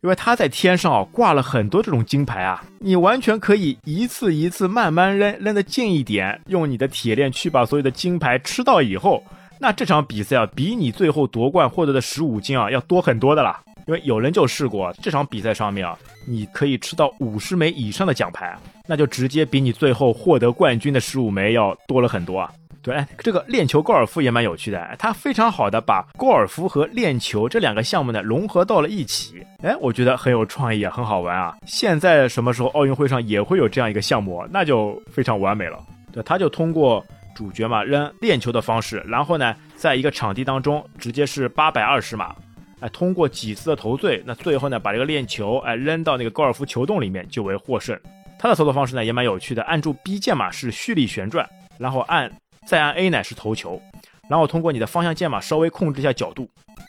[0.02, 9.22] 因为他在天上啊挂了很多这种金牌啊，你完全可以一次一次慢慢扔，扔得近一点，用你的铁链去把所有的金牌吃到以后，
[9.58, 13.60] 那这场比赛啊比你最后夺冠获得的十五金啊要多很多的啦。
[13.86, 22.50] 因为有人就试过这场比赛上面啊，你可以吃到五十枚以上的奖牌，那就直接比你最后获得冠军的十五枚要多了很多啊。
[22.82, 29.46] 对，这个链球高尔夫也蛮有趣的，它非常好的把高尔夫和链球这两个项目呢融合到了一起。
[29.62, 31.56] 哎，我觉得很有创意，很好玩啊！
[31.66, 35.78] 现在什么时候奥运会上也会有这样一个项目，那就非常完美了。
[36.10, 37.04] 对，他就通过
[37.34, 42.34] 主角嘛扔链球的方式，然后呢，在一个场地当中直接是八百二十码，
[42.80, 47.94] 哎，通过几次的投坠，那最后呢把这个链球哎扔到那个高尔夫球洞里面就为获胜。
[48.38, 52.32] 他的操作方式呢也蛮有趣的，按住 B 键嘛是蓄力旋转，然后按。
[52.66, 53.80] 再按 A 呢是投球，
[54.28, 56.48] 然后通过你的方向键嘛，稍微控制一下角度。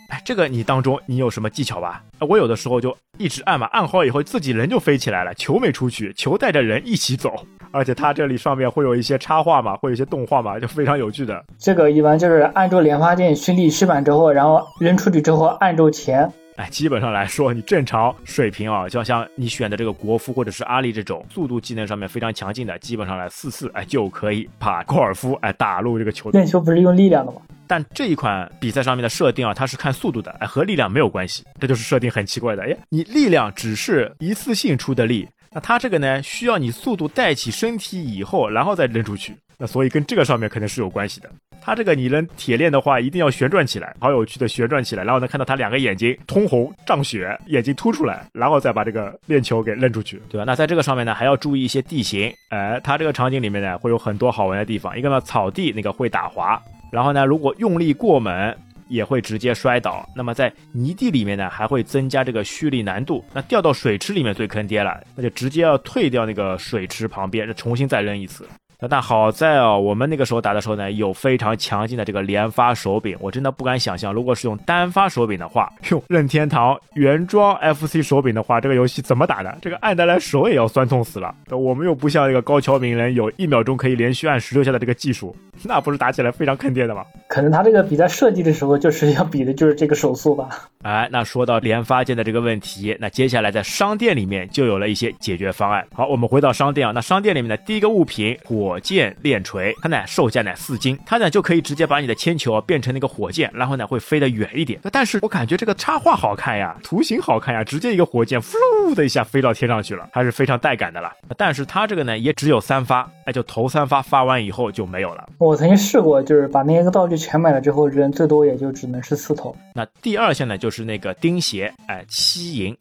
[0.10, 2.04] 哎，这个你当中你有什么技巧吧？
[2.20, 7.46] 我有的时候就一直按嘛，按好以后自己人就飞起来了，球没出去，球带着人一起走。
[7.72, 11.44] 而且它这里上面会有一些插画嘛，会有一些动画嘛，就非常有趣的。
[11.58, 16.32] 这个一般就是按住连发键蓄力蓄满之后，然后扔出去之后按住前。
[16.62, 26.30] 哎，基本上来说，你正常水平啊，就像你选的这个国服或者是阿丽这种速度技能上面非常强劲的，基本上来四次哎就可以把高尔夫哎打入这个球。
[26.30, 27.41] 练球不是用力量的吗？
[27.66, 32.62] 但这一款比赛上面的设定啊，它是看速度的，哎，和力量没有关系，这就是设定很奇怪的。
[32.62, 41.30] 哎，你力量只是一次性出的力，那它这个呢，需要你速度带起身体以后，然后再扔出去，那所以跟这个上面肯定是有关系的。
[41.62, 50.45] 它这个你扔铁链的话，一定要旋转起来，好有趣的旋转起来，然后能看到它两个眼睛通红胀血，眼睛凸出来，然后再把这个链球给扔出去，对吧？
[50.47, 56.59] 那在这个上面呢，还要注意一些地形，哎，它这个场景里面呢，会有很多好玩的地方，一个呢，草地那个会打滑。
[56.91, 58.55] 然后呢，如果用力过猛，
[58.88, 60.03] 也会直接摔倒。
[60.16, 63.24] 那么在泥地里面呢，还会增加这个蓄力难度。
[63.34, 68.47] 那掉到水池里面最坑爹了，那就直接要退掉那个水池旁边，重新再扔一次。
[68.90, 79.56] 但好在哦，我们那个时候打的时候呢，有非常强劲的这个连发手柄，我真的不敢想象，如果是用单发手柄的话， 用任天堂原装 FC 手柄的话，这个游戏怎么打的？
[79.62, 81.34] 这个按下来手也要酸痛死了。
[81.52, 87.06] 我们又不像这个高桥名人有一秒钟可以连续按十六下的这个技术，那不是打起来非常坑爹的吗？
[87.28, 90.50] 可能他这个比赛设计的时候就是要比的就是这个手速吧。
[90.82, 95.86] 哎， 那说到连发键的这个问题，那接下来在商店里面就有了一些解决方案。
[95.94, 98.71] 好，我们回到商店啊，那商店里面的第一个物品火。
[98.72, 104.80] 火箭链锤，它呢售价呢四金，它呢就可以直接把你的铅球啊变成那个火箭，然后呢会飞得远一点。
[104.94, 111.12] 但是我感觉这个插画好看呀，图形好看呀，直接一个火箭，呼的一下飞到天上去了，还是非常带感的了。
[111.38, 115.28] 但是它这个呢也只有三发，哎，就头三发发完以后就没有了。
[115.38, 119.54] 我曾经试过，就是把那些个道具全买了之后，人最多也就只能是四头。
[119.76, 122.74] 那第二项呢就是那个钉鞋，哎，七银。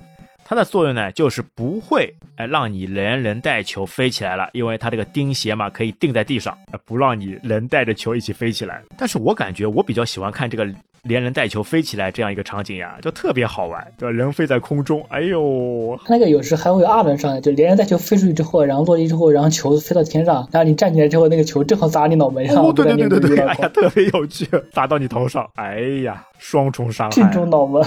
[0.50, 8.82] 它的作用呢，就是不会哎让你连人带球飞起来了，因为它这个钉鞋嘛，可以钉在地上，不让你人带着球一起飞起来。
[8.98, 10.66] 但是我感觉我比较喜欢看这个
[11.04, 14.10] 连人带球飞起来这样一个场景呀，就特别好玩，对吧？
[14.10, 27.80] 人飞在空中，哎呦，那个有时还会有二轮上来，就连人带球飞出去之后，然后落地之后，然后球飞到天上，然后你站起来之后，那个球正好砸你脑门上，哦， 对对对对对，哎呀，特别有趣，砸到你头上，哎呀，双重伤害，正中脑门。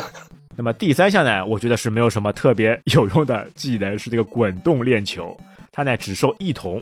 [0.56, 5.36] 那么第三项呢，我觉得是没有什么特别有用的技能，是这个滚动链球，
[5.72, 6.82] 它呢只收一铜。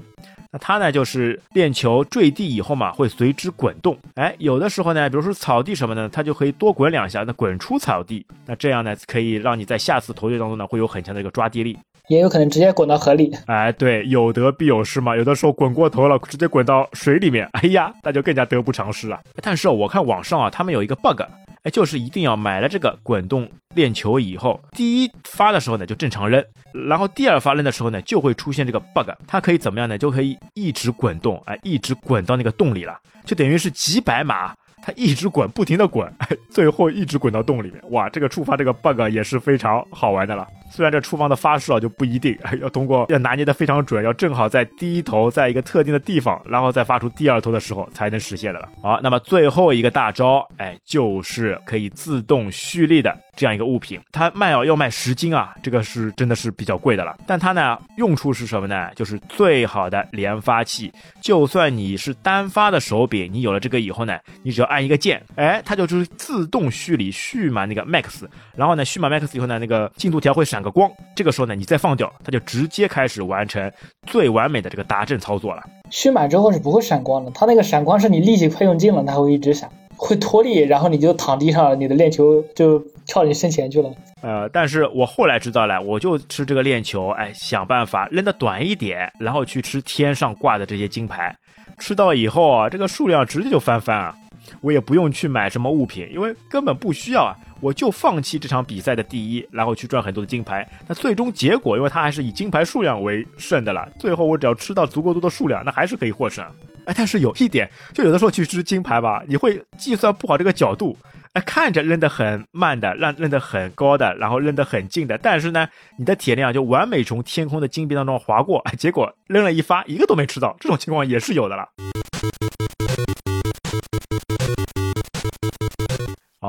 [0.51, 3.97] 那它呢就是链球坠地以后嘛，会随之滚动。
[4.15, 8.25] 哎，有的时候呢，比如说草地什么的，它就可以多滚两下，那滚出草地。
[8.45, 11.77] 那这样呢，可以让你在下次投掷当中呢，会有很强的一个抓地力。
[12.09, 13.31] 也有可能直接滚到河里。
[13.45, 15.15] 哎，对，有得必有失嘛。
[15.15, 19.17] 有的时候滚过头了，直接滚到水里面，哎呀，那就更加得不偿失了。
[19.41, 21.21] 但是我看网上啊，他们有一个 bug。
[21.63, 26.43] 哎，就是一定要买了这个滚动链球以后，第一发的时候呢就正常扔，
[26.87, 29.97] 然后第二发扔的时候呢就会出现这个 bug，它可以怎么样呢？
[29.97, 36.11] 就可以一直滚动，哎，一直滚到那个洞里了，就等于是几百码，它一直滚，不停的滚，
[36.49, 37.79] 最后一直滚到洞里面。
[37.91, 40.47] 哇，这个触发这个 bug 也是非常好玩的了。
[40.71, 48.69] 虽然这触发的发射就不一定， 要通过要拿捏的非常准，要正好在第一头在一个特定的地方，然后再发出第二头的时候才能实现的了。
[48.81, 57.17] 好，那么最后一个大招，哎，就是可以自动蓄力的这样一个物品，它卖哦要卖十金啊，这个是真的是比较贵的了。
[57.27, 58.89] 但它呢用处是什么呢？
[58.95, 68.23] 就是最好的连发器，就算你是单发的手柄，你有了这个以后呢，你只要按一个键，哎，它就是自动蓄力蓄满那个 max，
[68.55, 70.60] 然后呢蓄满 max 以后呢，那个进度条会闪。
[70.61, 73.71] 个光，这个时候呢，你再放掉，它就直接开始完成
[74.07, 75.63] 最完美的这个达阵操作了。
[75.89, 83.91] 蓄满之后是不会闪光的，它那个闪光是你力气快用尽了，它会一直闪，会脱力，然后你就躺地上，你的链球就跳你身前去了。
[84.21, 91.35] 呃，但是我后来知道了，我就吃这个链球，哎，想办法扔的短一点，然后去吃天上挂的这些金牌，
[91.79, 94.15] 吃到以后啊，这个数量直接就翻番啊，
[94.61, 97.35] 我也不用去买什么物品，因为根本不需要啊。
[97.59, 100.67] 我就放弃这场比赛的第一，然后去赚很多的金牌。
[100.87, 103.87] 那最终结果，因为它还是以金牌数量为胜的了。
[103.99, 106.43] 最后我只要吃到足够多的数量，那还是可以获胜。
[106.85, 110.97] 哎，但是有一点，就有的时候去吃金牌吧，你会计算不好这个角度。
[111.33, 115.67] 哎，看着扔得很慢的，让扔得很高的，然后扔得很近的，但是呢，
[115.99, 120.57] 你的铁链就完美从天空的金币当中划过，结果扔了一发，一个都没吃到。
[120.59, 121.69] 这种情况也是有的了。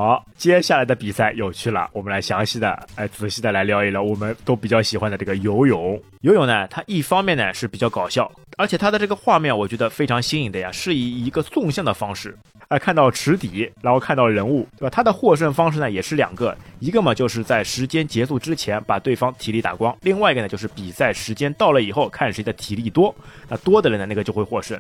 [0.04, 5.96] 好，接下来的比赛有趣了，我们来详细的、哎，仔细的来聊一聊我们都比较喜欢的这个游泳。
[6.22, 12.36] 游泳呢，它一方面呢是比较搞笑，而且它的这个画面我觉得非常新颖的呀，是以一个纵向的方式。
[12.66, 14.90] 哎，看到池底，然后看到人物，对吧？
[14.90, 23.14] 它的获胜方式呢也是两个，一个嘛就是在时间结束之前把对方体力打光，另外一个呢就是比赛时间到了以后看谁的体力多，
[23.48, 24.76] 那多的人呢那个就会获胜。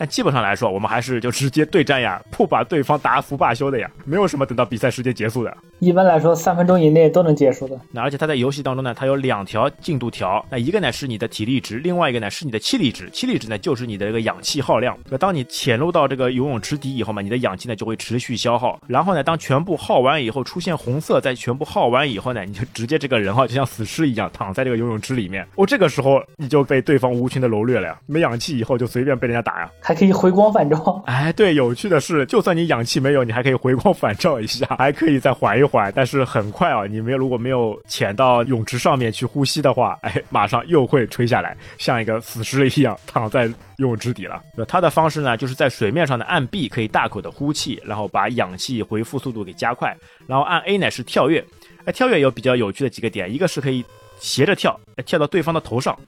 [0.00, 5.54] 但基本上来说，我们还是就直接对战呀，不把对方打服罢休的呀，没有什么等到比赛时间结束的。
[5.78, 7.78] 一般来说，三分钟以内都能结束的。
[7.92, 13.10] 那而且它在游戏当中呢，它有两条进度条，那一个呢是你的体力值，另外一个呢是你的气力值。
[13.10, 14.96] 气力值呢就是你的这个氧气耗量。
[15.10, 18.80] 那当你潜入到这个游泳池底以后嘛，你的氧气呢就会持续消耗。
[18.86, 25.46] 然后呢，当全部耗完以后，出现红色，在全部耗完以后呢，你就直接这个人哈，就像死尸一样躺在这个游泳池里面。
[25.56, 31.02] 哦，这个时候你就被对方无情的蹂躏了呀，没氧气以后就随便被人家打呀，还可以回光返照。
[31.06, 35.92] 哎，对，有趣的是，就算你氧气没有，你还可以回光返照一下， 还可以再缓一缓。
[35.96, 44.40] 但是很快啊，你没有如果没有潜到泳池上面去呼吸的话， 哎，马上又会吹下来，像一个死尸一样躺在泳池底了。
[44.56, 49.92] 那它的方式呢，就是在水面上的按 B 可以大口的呼气，然后把氧气回复速度给加快，
[50.28, 51.44] 然后按 A 呢是跳跃。
[51.84, 53.84] 哎，跳跃有比较有趣的几个点，一个是可以
[54.20, 55.98] 斜着跳，跳到对方的头上。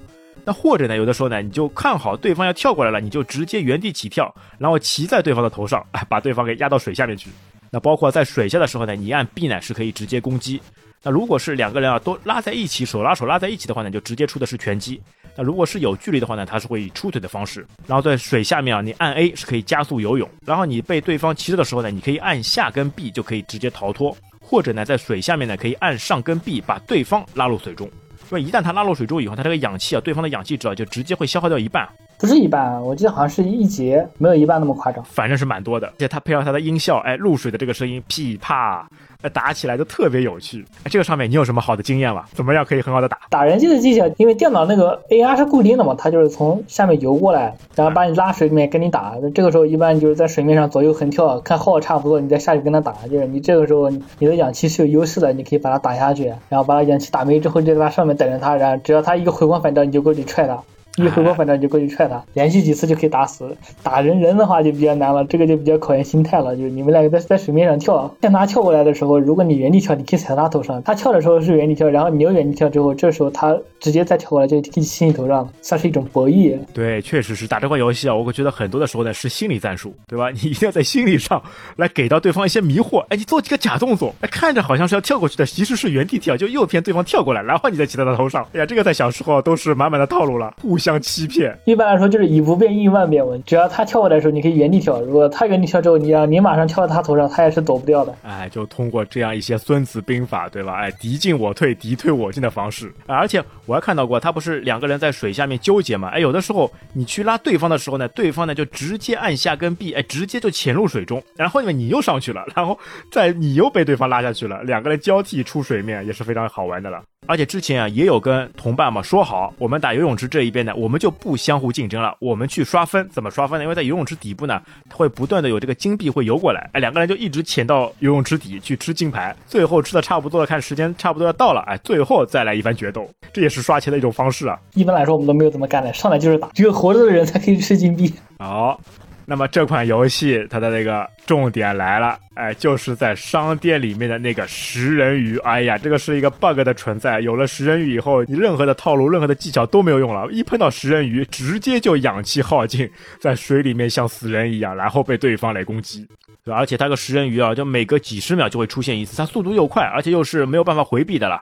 [0.44, 7.30] 那或者呢，有的时候呢，你就看好对方要跳过来了，你就直接原地起跳，然后骑在对方的头上，哎，把对方给压到水下面去。
[7.70, 10.60] 那包括在水下的时候呢，你按 B 呢是可以直接攻击。
[11.04, 15.00] 那如果是两个人啊都拉在一起，手拉手拉在一起的话呢，就直接出的是拳击。
[15.34, 17.66] 那如果是有距离的话呢，它是会以出腿的方式。
[17.86, 27.90] 然后在水下面啊，你按 A 是可以加速游泳，然后你被对方骑着的时候呢，你可以按下跟 B 就可以直接逃脱，或者呢在水下面呢可以按上跟 B 把对方拉入水中。
[28.32, 31.86] 因为一旦它拉落水中以后，它这个氧气啊，对方的氧气值啊，就直接会消耗掉一半。
[32.22, 35.02] 不是一半，我记得好像是一节，没有一半那么夸张。
[35.02, 38.88] 反正是蛮多的，而且它配上它的音效，哎，入水的这个声音噼啪。
[39.32, 40.64] 打起来就特别有趣。
[40.86, 42.24] 这个上面你有什么好的经验吗？
[42.32, 43.18] 怎么样可以很好的打？
[43.30, 49.14] 打人机的技巧，因为电脑那个 AR 是固定的嘛，它就是从下面游过来，然后把你拉水里面跟你打。
[49.32, 52.92] 这个时候一般就是在水面上左右横跳，看号差不多，你再下去跟他打。
[53.08, 60.60] 就是你这个时候你的氧气是有优势的，你可以把他打下去，然后把他氧气打没之后就在他上面等着他，然后只要他一个回光返照，你就过去踹他。
[60.96, 63.56] 一回光返照就过去踹他，连续几次就可以打死。
[63.82, 66.54] 打人人的话就比较难了，这个就比较考验心态了。
[66.54, 76.58] 就是你们两个在在水面上跳，见他跳过来的时候，如果你原地跳，你可以踩他头上；他跳的时候是原地跳，然后你又原地跳之后，这时候他直接再跳过来就踢你头上，算是一种博弈。
[76.74, 80.30] 对，确实是打这款游戏啊，我觉得很多的时候呢是心理战术，对吧？
[80.30, 81.42] 你一定要在心理上
[81.76, 83.00] 来给到对方一些迷惑。
[83.08, 88.46] 哎，你做几个假动作，哎，看着好像是要跳过去的，其实是原地跳，就诱骗对方跳过来，然后你再骑在他头上。
[88.52, 91.56] 哎呀，这个在小时候都是满满的套路了，互相欺骗。
[91.64, 98.12] 一般来说就是以不变应万变嘛，只要他跳过来的时候，你可以原地跳；如果他原地跳之后，你让你马上跳到他头上，他也是躲不掉的。
[98.22, 100.74] 哎，就通过这样一些孙子兵法，对吧？
[100.74, 102.92] 哎，敌进我退，敌退我进的方式。
[103.06, 106.08] 而且我还看到过，他不是两个人在水下面纠结嘛？
[106.08, 112.76] 哎，有的时候你去拉对方的时候呢，对方呢就直接按下跟 B，哎，直接就潜入水中，然后呢你又上去了，然后
[113.12, 117.02] 在你又被对方拉下去了，两个人交替出水面也是非常好玩的了。
[117.28, 123.08] 而且之前啊也有跟同伴嘛说好，我们打游泳池这一边呢，我们就不相互竞争了，我们去刷分。
[123.10, 123.64] 怎么刷分呢？
[123.64, 124.60] 因为在游泳池底部呢，
[124.90, 134.58] 会不断的有这个金币会游过来，哎，两个人就一直潜到游泳池底去吃金牌，最后吃的差不多了，看时间差不多要到了，哎，最后再来一番决斗，这也是刷钱的一种方式啊。
[134.74, 138.12] 一般来说我们都没有这么干的，上来就是打，只有活着的人才可以吃金币。
[138.38, 138.80] 好。
[139.24, 145.38] 那么这款游戏它的那个重点来了，哎，就是在商店里面的那个食人鱼。
[145.38, 147.20] 哎呀，这个是一个 bug 的存在。
[147.20, 150.30] 有了食人鱼以后，你任何的套路、任何的技巧都没有用了。
[150.30, 156.06] 一碰到食人鱼，直接就氧气耗尽，在水里面像死人一样，然后被对方来攻击。
[156.46, 161.40] 而且它个食人鱼啊，就每隔几十秒就会出现一次，它速度又快，而且又是没有办法回避的了。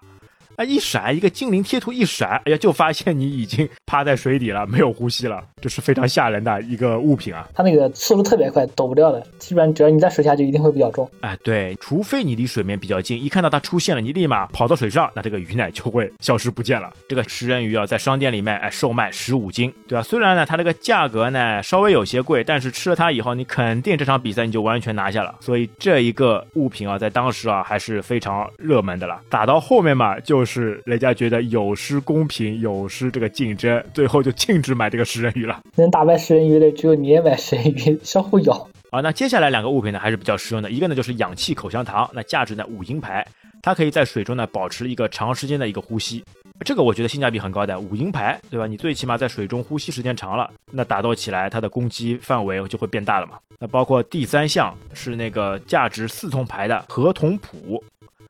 [0.60, 0.64] 啊！
[0.64, 7.48] 一闪，一个精灵贴图一闪，哎呀，就发现你已经趴在水底了，没有呼吸了，这是非常吓人的一个物品啊！
[7.54, 11.10] 它那个速度特别快，躲不掉的，基本上只要你在水下就一定会比较重。
[11.22, 16.92] 哎，对，除非你离水面比较近，一看到它出现了，你立马跑到水上，那这个鱼呢就会消失不见了。
[17.08, 20.02] 这个食人鱼啊，在商店里面哎售卖十五斤，对吧？
[20.02, 25.36] 虽然呢它这个价格呢稍微有些贵，但是吃了它以后，你肯定这场比赛你就完全拿下了。
[25.40, 29.22] 所以这一个物品啊，在当时啊还是非常热门的了。
[29.30, 30.49] 打到后面嘛，就是
[30.86, 35.60] 人家觉得有失公平，有失这个竞争，最后就禁止买这个食人鱼了。
[35.76, 38.66] 能打败食人鱼的只有你也买食人鱼，相互咬。
[38.90, 43.24] 啊，那接下来两个物品呢还是比较实用的，一个呢就是氧气口香糖，那价值呢五银牌，
[43.62, 46.24] 它可以在水中呢保持一个长时间的一个呼吸，
[46.64, 48.66] 这个我觉得性价比很高的，五银牌，对吧？
[48.66, 53.34] 你最起码在水中呼吸时间长了，那打斗起来它的攻击范围就会变大了嘛。
[53.60, 57.82] 那包括第三项是那个价值四铜牌的合同谱。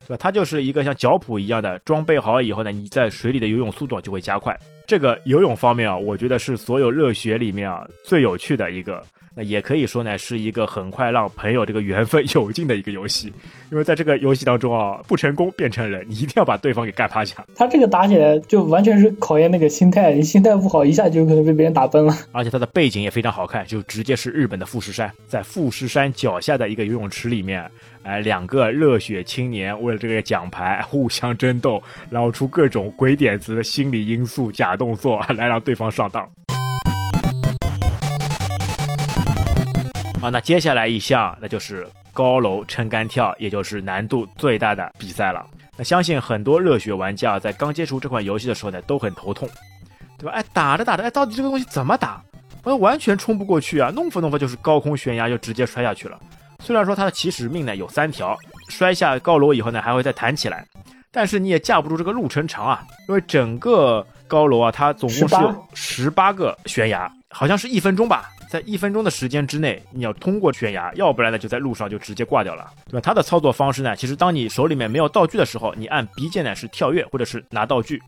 [0.07, 0.17] 对吧？
[0.17, 4.57] 它就是一个像脚蹼一样的，装备好以后呢，你在水里的游泳速度就会加快。
[4.87, 9.03] 这个游泳方面啊，我觉得是所有热血里面啊最有趣的一个。
[9.33, 13.31] 那也可以说呢，是一个很快让朋友这个缘分 有尽的一个游戏，
[13.71, 17.41] 因为在这个游戏当中啊，不成功变成人，你一定要把对方给干趴下。
[17.55, 22.13] 他这个打起来就完全是考验那个心态，你心态不好，一下就可能被别人打崩了。
[22.33, 27.65] 而且它的背景也非常好看，就直接是日本的富士山，在富士山脚下的一个游泳池里面，
[28.03, 36.23] 哎，两个热血青年为了这个奖牌互相争斗，然后出各种鬼点子、心理因素、假打动作 来让对方上当。
[40.21, 45.45] 好，那接下来一项，那就是高楼撑杆跳，也就是难度最大的比赛了。
[45.75, 49.49] 那相信很多热血玩家在刚接触这款游戏的时候呢，都很头痛，
[50.17, 50.31] 对吧？
[50.31, 52.23] 哎，打着打着，哎，到底这个东西怎么打？
[52.63, 53.91] 我完全冲不过去啊！
[53.93, 56.17] 弄不弄不就是高空悬崖，就直接摔下去了。
[56.63, 58.37] 虽然说它的起始命呢有三条，
[58.69, 60.65] 摔下高楼以后呢还会再弹起来，
[61.11, 68.29] 但是你也架不住这个路程长啊，因为整个高楼啊，它总共是有十八个悬崖，好像是一分钟吧。
[68.49, 73.01] 在一分钟的时间之内，你要通过悬崖，要不然呢就在路上就直接挂掉了，对吧？
[73.01, 78.01] 它的操作方式呢，其实当你手里面没有道具的时候，你按 B 键呢是跳跃或者是拿道具，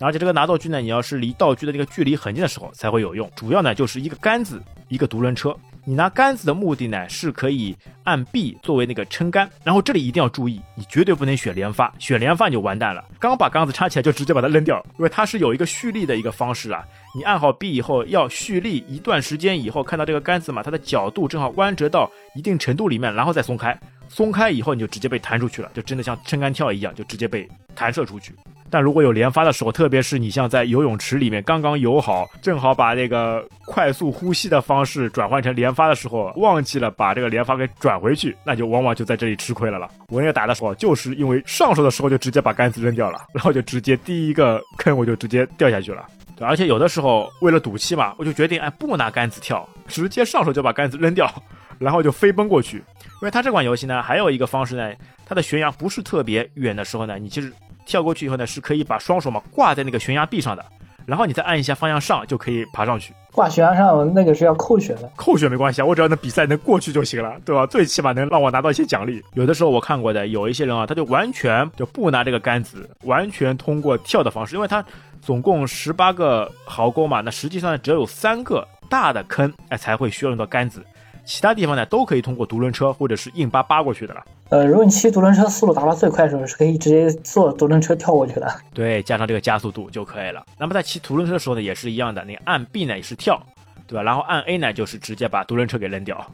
[0.00, 3.30] 而且这个拿道具呢，你要是离道具的那个距离很近的时候才会有用。
[3.34, 5.56] 主要呢就是一个杆子，一个独轮车。
[5.88, 13.04] 你拿杆子的目的呢，是可以按 B 作为那个撑杆，然后这里一定要注意，你绝对不能选连发，选连发你就完蛋了。
[13.20, 16.84] 刚把杆子插起来就直接把它扔掉，因为它是有一个蓄力的一个方式啊。
[17.14, 23.78] 你按好 B 以后要蓄力一段时间以后，看到这个杆子嘛，它的角度正好弯折到一定程度里面，然后再松开。
[24.08, 28.34] 松开以后你就直接被弹出去了，就真的像撑杆跳一样，就直接被弹射出去。
[28.70, 39.88] 但如果有连发的时候，特别是你像在游泳池里面刚刚游好，正好把那个快速呼吸的方式转换成连发的时候，忘记了把这个连发给转回去，那就往往就在这里吃亏了了。
[40.08, 46.04] 我那个打的时候，就是因为上手的时候就直接把杆子扔掉了，然后就直接第一个坑我就直接掉下去了。
[46.36, 51.32] 对，而且有的时候为了赌气嘛，我就决定哎不拿杆子跳，直接上手就把杆子扔掉，
[51.78, 52.78] 然后就飞奔过去。
[52.78, 54.92] 因为它这款游戏呢，还有一个方式呢，
[55.24, 57.52] 它的悬崖不是特别远的时候呢，你其实。
[57.86, 60.62] 跳过去以后呢，是可以把双手嘛挂在那个悬崖壁上的，
[61.06, 63.14] 然后你再按一下方向上就可以爬上去。
[63.32, 67.66] 挂悬崖上那个是要扣血的，扣血没关系啊，我只要能比赛能过去就行了，对吧？
[67.66, 69.22] 最起码能让我拿到一些奖励。
[69.34, 74.84] 有的时候我看过的有一些人啊，他就完全就不拿这个杆子，完全通过跳的方式，因为他
[75.20, 80.84] 总共十八个壕沟嘛，那实际上只有三个大的坑哎才会需要用到杆子。
[81.26, 84.22] 其他地方呢，都可以通过独轮车或者是硬巴扒过去的了。
[84.48, 88.48] 呃，如果你骑独轮车速度达到最快的时候，是可以直接坐独轮车跳过去的。
[88.72, 90.44] 对，加上这个加速度就可以了。
[90.56, 93.44] 那么在骑独轮车的时候呢，也是一样的，你按 B 呢也是跳，
[93.88, 94.02] 对吧？
[94.02, 96.24] 然后按 A 呢就是直接把独轮车给扔掉。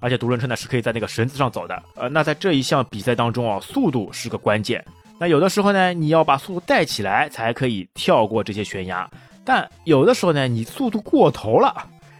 [0.00, 1.80] 而且独轮车呢是可以在那个绳子上走的。
[1.94, 4.84] 呃，那在这一项比赛当中啊，速度是个关键。
[5.16, 9.08] 那有的时候呢，你要把速度带起来才可以跳过这些悬崖，
[9.44, 11.72] 但有的时候呢，你速度过头了。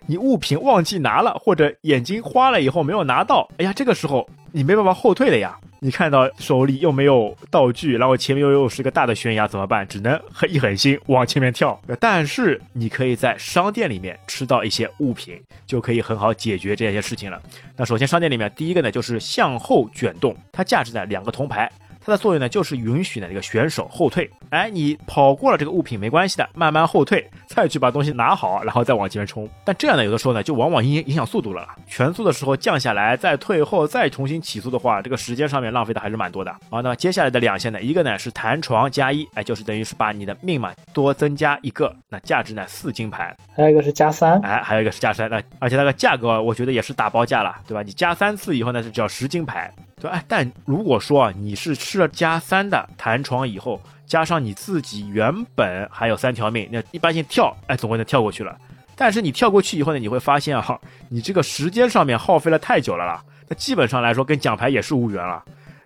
[0.07, 5.57] 你物品忘记拿了，或者眼睛花了以后没有拿到，哎呀，这个时候你没办法后退了呀。
[5.85, 9.85] 你看到手里又没有道具，然后前面又又是个大的悬崖，怎么办？
[9.89, 11.77] 只能狠一狠心往前面跳。
[11.99, 17.43] 但是你可以在商店里面吃到一些物品，就可以很好解决这些事情了。
[17.77, 21.69] 那首先商店里面第一个呢就是向后卷动，它价值呢两个铜牌。
[22.05, 24.29] 它的作用呢，就是允许呢这个选手后退。
[24.51, 29.49] 哎，你跑过了这个物品没关系的，慢慢后退，再去把东西拿好，然后再往前面冲。
[29.65, 31.67] 但这样呢，有的时候呢，就往往影影响速度了。
[31.87, 36.53] 全速的时候降下来，再退后，再重新起速的话，这个时间上面浪费的还是蛮多的。
[36.71, 43.35] 好，那么接下来的两项呢，一个呢是弹床加一，哎，就是等于是把你的命嘛多增加一个，那价值呢四金牌。
[43.55, 47.83] 还有一个是加三，哎，还有一个是加三，那而且那个价格我觉得也是打包价了，对吧？
[47.83, 49.73] 你加三次以后呢，是只要十金牌。
[50.03, 58.59] 对，哎，但如果说啊，你是吃了加三的弹床以后，加上你自己原本还有三条命，那一般性跳，哎，总会能跳过去了。
[58.97, 65.41] 但是你跳过去以后呢，你会发现啊，你这个时间上面耗费了太久了啦，那基本上来说跟奖牌也是无缘了。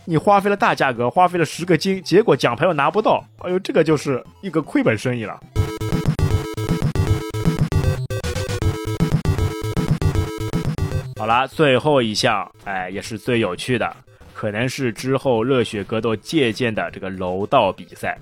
[0.07, 5.39] 你花费了大价格，花费了十个金，结果奖牌又拿不到，哎呦，这个就是一个亏本生意了。
[11.19, 13.91] 好了，最后一项，哎，也是最有趣的。
[14.35, 18.19] 可能是之后热血格斗借鉴的这个楼道比赛，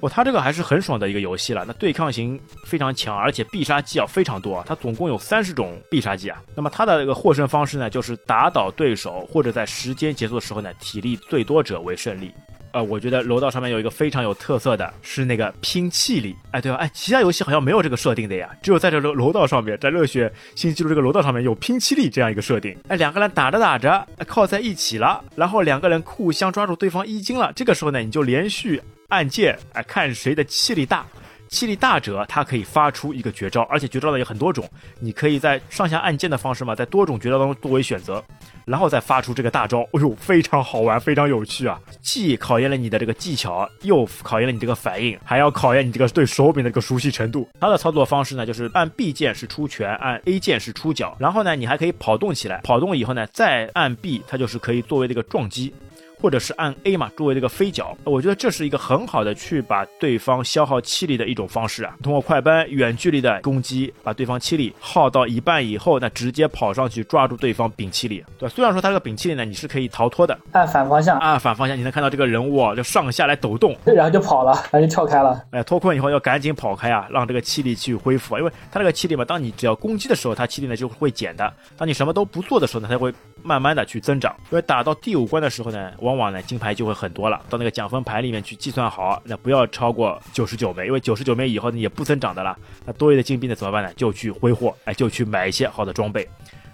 [0.00, 1.62] 哦，它这个还是很爽的一个游戏了。
[1.66, 6.42] 那对抗型非常强，而且必杀技啊非常多啊，它总共有三十种必杀技啊。
[6.56, 12.32] 那么它的这个获胜方式呢，就是打倒对手，或者在时间结束的时候呢，体力最多者为胜利。
[12.72, 16.78] 呃，我觉得楼道上面有一个非常有特色的是那个拼气力，哎，对吧？
[16.78, 22.76] 哎，其他游戏好像没有这个设定的呀，只有在这楼楼道上面，在热血新纪录这个楼道上面有拼气力这样一个设定。
[22.88, 31.06] 哎，两个人打着打着靠在一起了，然后两个人互相抓住对方衣襟了，这个时候呢，你就连续按键，哎，看谁的气力大。
[31.52, 34.66] 气力大者，它可以发出一个绝招，而且绝招呢有很多种，
[34.98, 38.24] 你可以在上下按键的方式嘛，在多种绝招当中作为选择，
[38.64, 39.82] 然后再发出这个大招。
[39.92, 41.78] 哎呦，非常好玩，非常有趣啊！
[42.00, 47.46] 既考验了你的这个技巧，又考验了你这个反应，还要考验你这个对手柄的这个熟悉程度。
[47.60, 55.74] 它的操作方式呢，就是按 B 键是出拳，按 A 键是出脚，然后呢，你还可以跑动起来，跑动以后呢，再按 B，它就是可以作为这个撞击。
[56.22, 61.96] 或者是按 A 嘛，作为这个飞脚，我觉得这是一个很好的去把对方消耗气力的一种方式啊。
[62.00, 68.54] 通过快奔、远距离的攻击，把对方气力耗到一半以后，那直接跑上去抓住对方屏气力，对吧？
[68.54, 75.42] 虽然说他这个屏气力呢，你是可以逃脱的，按反方向，按反方向，你能看到这个人物啊，就上下来抖动，然后就跑了，然后就跳开了。
[75.50, 81.46] 哎，脱困以后要赶紧跑开啊，让这个气力去恢复啊，因为他这个气力嘛，当你只要攻击的时候，他气力呢就会减的；
[81.76, 83.12] 当你什么都不做的时候呢，它会
[83.42, 84.34] 慢慢的去增长。
[84.50, 86.92] 因为打到第五关的时候呢，往往呢金牌就会。
[87.02, 92.56] 很多了，到那个奖分牌里面去计算好，那不要超过九十九枚，因为九十九枚以后呢也不增长的了。
[92.84, 93.90] 那多余的金币呢怎么办呢？
[93.94, 96.28] 就去挥霍，哎，就去买一些好的装备。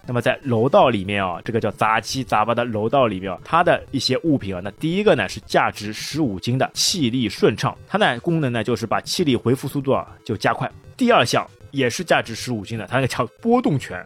[0.07, 10.71] 那么在楼道里面啊，这个叫杂七杂八的楼道里面啊，它的一些物品啊，那第一个呢是价值十五金的气力顺畅，它呢功能呢就是把气力回复速度啊就加快。
[10.97, 14.05] 第二项也是价值十五金的，它那个叫波动拳，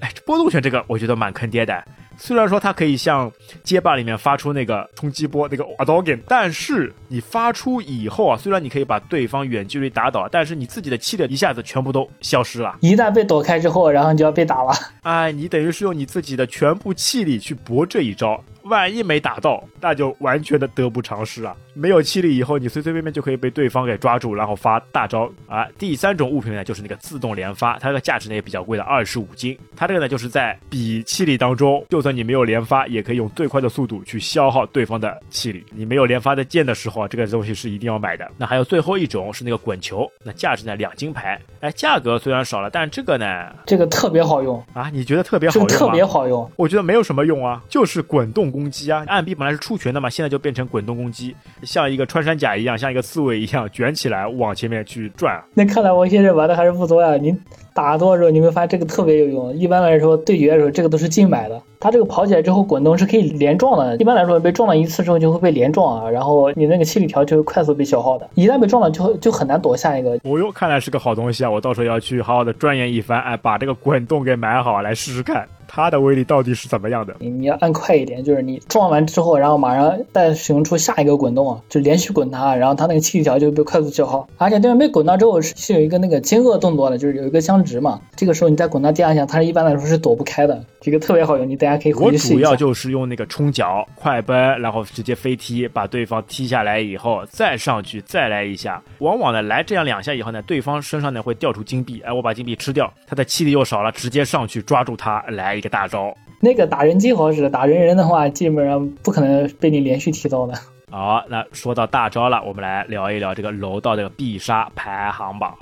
[0.00, 1.84] 哎，这波动拳这个我觉得蛮坑爹的。
[2.20, 3.30] 虽然说它可以像
[3.62, 12.76] 街霸里面发出那个冲击波那个瓦刀剑，但是你发出以后啊，虽然你可以把对方远距离打倒，但是你自己的气力一下子全部都消失了。
[12.80, 14.72] 一旦被躲开之后，然后你就要被打了。
[15.02, 18.42] 哎，你等于是用你自己的全部气力去搏这一招。
[18.68, 21.56] 万一没打到，那就完全的得不偿失啊！
[21.74, 25.66] 没有气力以后，你随随便便就可以被对方给抓住，然后发大招啊！
[25.78, 29.56] 第三种物品呢，就是那个自动连发，它这个价值呢也比较贵的，二十五金。
[29.76, 35.64] 它这个呢就是在比气力当中，就算你没有连发，也可以用最快的速度去消耗对方的气力。
[35.70, 38.28] 你没有连发的剑的时候啊，这个东西是一定要买的。
[38.36, 41.40] 那还有最后一种是那个滚球，那价值呢两金牌。
[41.60, 44.90] 哎，价格虽然少了，但这个呢，这个特别好用啊！
[44.92, 45.68] 你觉得特别好用吗？
[45.68, 49.04] 特别好用，我觉得没有什么用啊，就是滚动攻击啊！
[49.06, 55.40] 暗臂本来是出拳的嘛，现在就变成滚动攻击，像一个穿山甲一样，像一个刺猬一样卷起来往前面去转。
[55.54, 57.16] 那看来王先生玩的还是不多呀。
[57.16, 57.34] 你
[57.72, 59.54] 打多的时候，你会发现这个特别有用。
[59.54, 61.62] 一般来说，对决的时候，这个都是竞买的。
[61.80, 63.96] 它这个跑起来之后滚动是可以连撞的。
[63.98, 68.28] 一般来说，被撞了一次之后就会被连撞啊，然后你那个气力条就会快速被消耗的。
[68.34, 70.18] 一旦被撞了，就就很难躲下一个。
[70.24, 71.50] 哦哟，看来是个好东西啊！
[71.50, 75.46] 我到时候要去好好的钻研一番，哎，把这个滚动给买好来试试看。
[75.68, 77.14] 它的威力到底是怎么样的？
[77.20, 84.26] 你你要按快一点，就是你撞完之后，然后马上再使用出下一个滚动啊，就连续滚它，然后它那个气体条就被快速消耗。
[84.38, 88.00] 而且对面被滚到之后是是有一个那个惊愕动作的，就是有一个僵直嘛。
[88.16, 90.64] 这个时候你再滚到第二下，它是一般来说是躲不开的。
[90.80, 92.34] 这个特别好用，你大家可以回去试一下。
[92.34, 98.80] 我主要就是用那个冲脚、快奔，然后直接飞踢，把对方踢下来以后再上去再来一下。
[98.98, 106.14] 往往呢来这样两下以后呢，对方身上呢会掉出金币，哎，我把金币吃掉，他的气力又少了，直接上去抓住他来一个大招。
[106.40, 110.54] 那个打人机好使，打人人的话，基本上不可能被你连续踢到的。
[110.90, 115.52] 好，那说到大招了，我们来聊一聊这个楼道的必杀排行榜。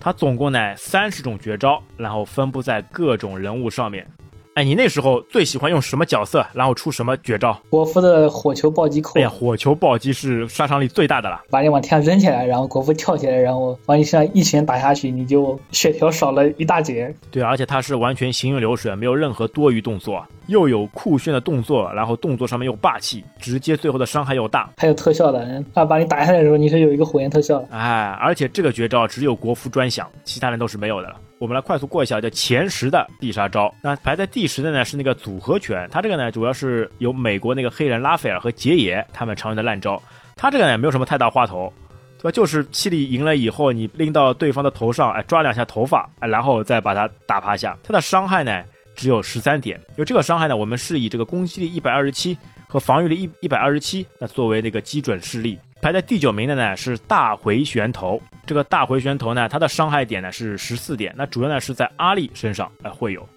[0.00, 4.06] 它总共呢三十种绝招，然后分布在各种人物上面。
[4.54, 7.60] 哎，你那时候最喜欢用什么角色，然后出什么绝招？
[7.70, 9.18] 国服的火球暴击扣。
[9.18, 17.12] 哎呀，火球暴击是杀伤力最大的了，把你往天上扔起来，然后国服跳起来，然后往你身上一拳打下去，你就血条少了一大截。
[17.32, 20.24] 对，而且它是完全行云流水，没有任何多余动作。
[20.46, 31.16] 又有酷炫的动作，然后动作上面又霸气，直接最后的伤害又大，还有特效的，啊，把你打下来的时候你是有一个火焰特效，哎，而且这个绝招只有国服专享，其他人都是没有的了。
[31.38, 33.74] 我们来快速过一下，叫前十的必杀招。
[33.82, 40.00] 那排在第十的呢是那个组合拳，它这个呢主要是由美国那个黑人拉斐尔和杰爷他们常用的烂招，
[40.36, 41.72] 它这个呢没有什么太大花头，
[42.18, 42.30] 对吧？
[42.30, 48.64] 就是气力赢了以后，你拎到对方的头上，哎，抓两下头发，哎，然后再把他打趴下，它的伤害呢？
[48.96, 55.58] 只有十三点，就这个伤害呢，我们是以这个攻击力一百二十七和防御力一一百二十七，那作为那个基准势力。
[55.84, 63.28] 排在第九名的呢是大回旋头，这个大回旋头呢，它的伤害点呢是十四点，那主要呢是在阿力身上哎会有。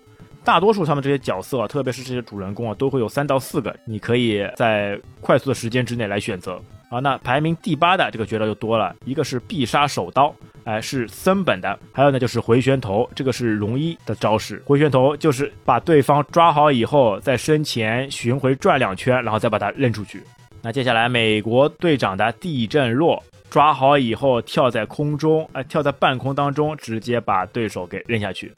[0.46, 6.58] 大多数他们这些角色，啊特别是这些主人公啊，都会有三到四个，你可以在快速的时间之内来选择。
[6.90, 10.34] 啊，那排名第八的这个绝招就多了，一个是必杀手刀。
[10.64, 14.64] 哎，是森本的，还有呢，就是回旋头，这个是龙一的招式。
[14.66, 20.24] 回旋头就是把对方抓好以后，在身前巡回转两圈，然后再把他扔出去。
[20.68, 28.52] 那接下来，美国队长的地震落，抓好以后跳在空中，哎，跳在半空当中，直接把对手给扔下去。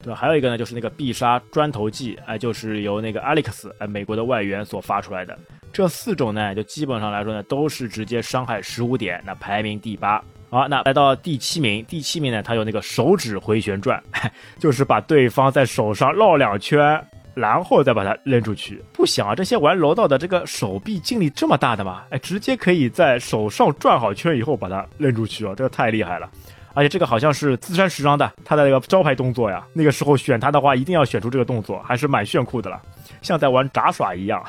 [0.00, 0.14] 对吧？
[0.14, 5.36] 还有一个呢，就是那个必杀砖头技，哎，就是由那个 Alex，哎，美国的外援所发出来的。
[5.72, 10.22] 这四种呢，就基本上来说呢，都是直接伤害十五点，那排名第八。
[10.50, 14.00] 好，那来到第七名，第七名呢，他有那个手指回旋转，
[14.60, 17.04] 就是把对方在手上绕两圈，
[17.34, 18.82] 然后再把它扔出去。
[18.92, 22.04] 不想啊，这些玩柔道的这个手臂劲力这么大的吗？
[22.10, 26.30] 哎，直接可以在手上转好圈以后把它扔出去哦，这个太厉害了。
[26.72, 29.64] 而且这个好像是资山时装的他的那个招牌动作呀。
[29.72, 32.82] 那个时候选他的话，一定要选出这个动作，还是蛮炫酷的了，
[33.22, 34.44] 像在玩杂耍一样。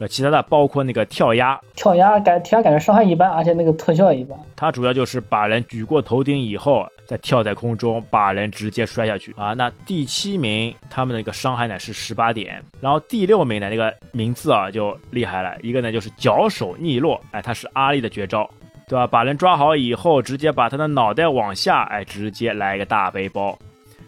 [0.00, 4.38] 呃，其他的包括那个跳压，跳压感跳压感觉伤害一般，而且那个特效一般。
[4.54, 9.54] 它主要就是把人举过头顶以后，再跳在空中，把人直接摔下去啊。
[9.54, 18.48] 那第七名他们的一个伤害呢是十八点，然后第六名的那个名字啊就厉害了，一个呢就是脚手逆落，哎，它是阿力的绝招，
[18.86, 19.04] 对吧？
[19.04, 23.58] 把人抓好以后，直接把他的脑袋往下，哎，直接来一个大背包。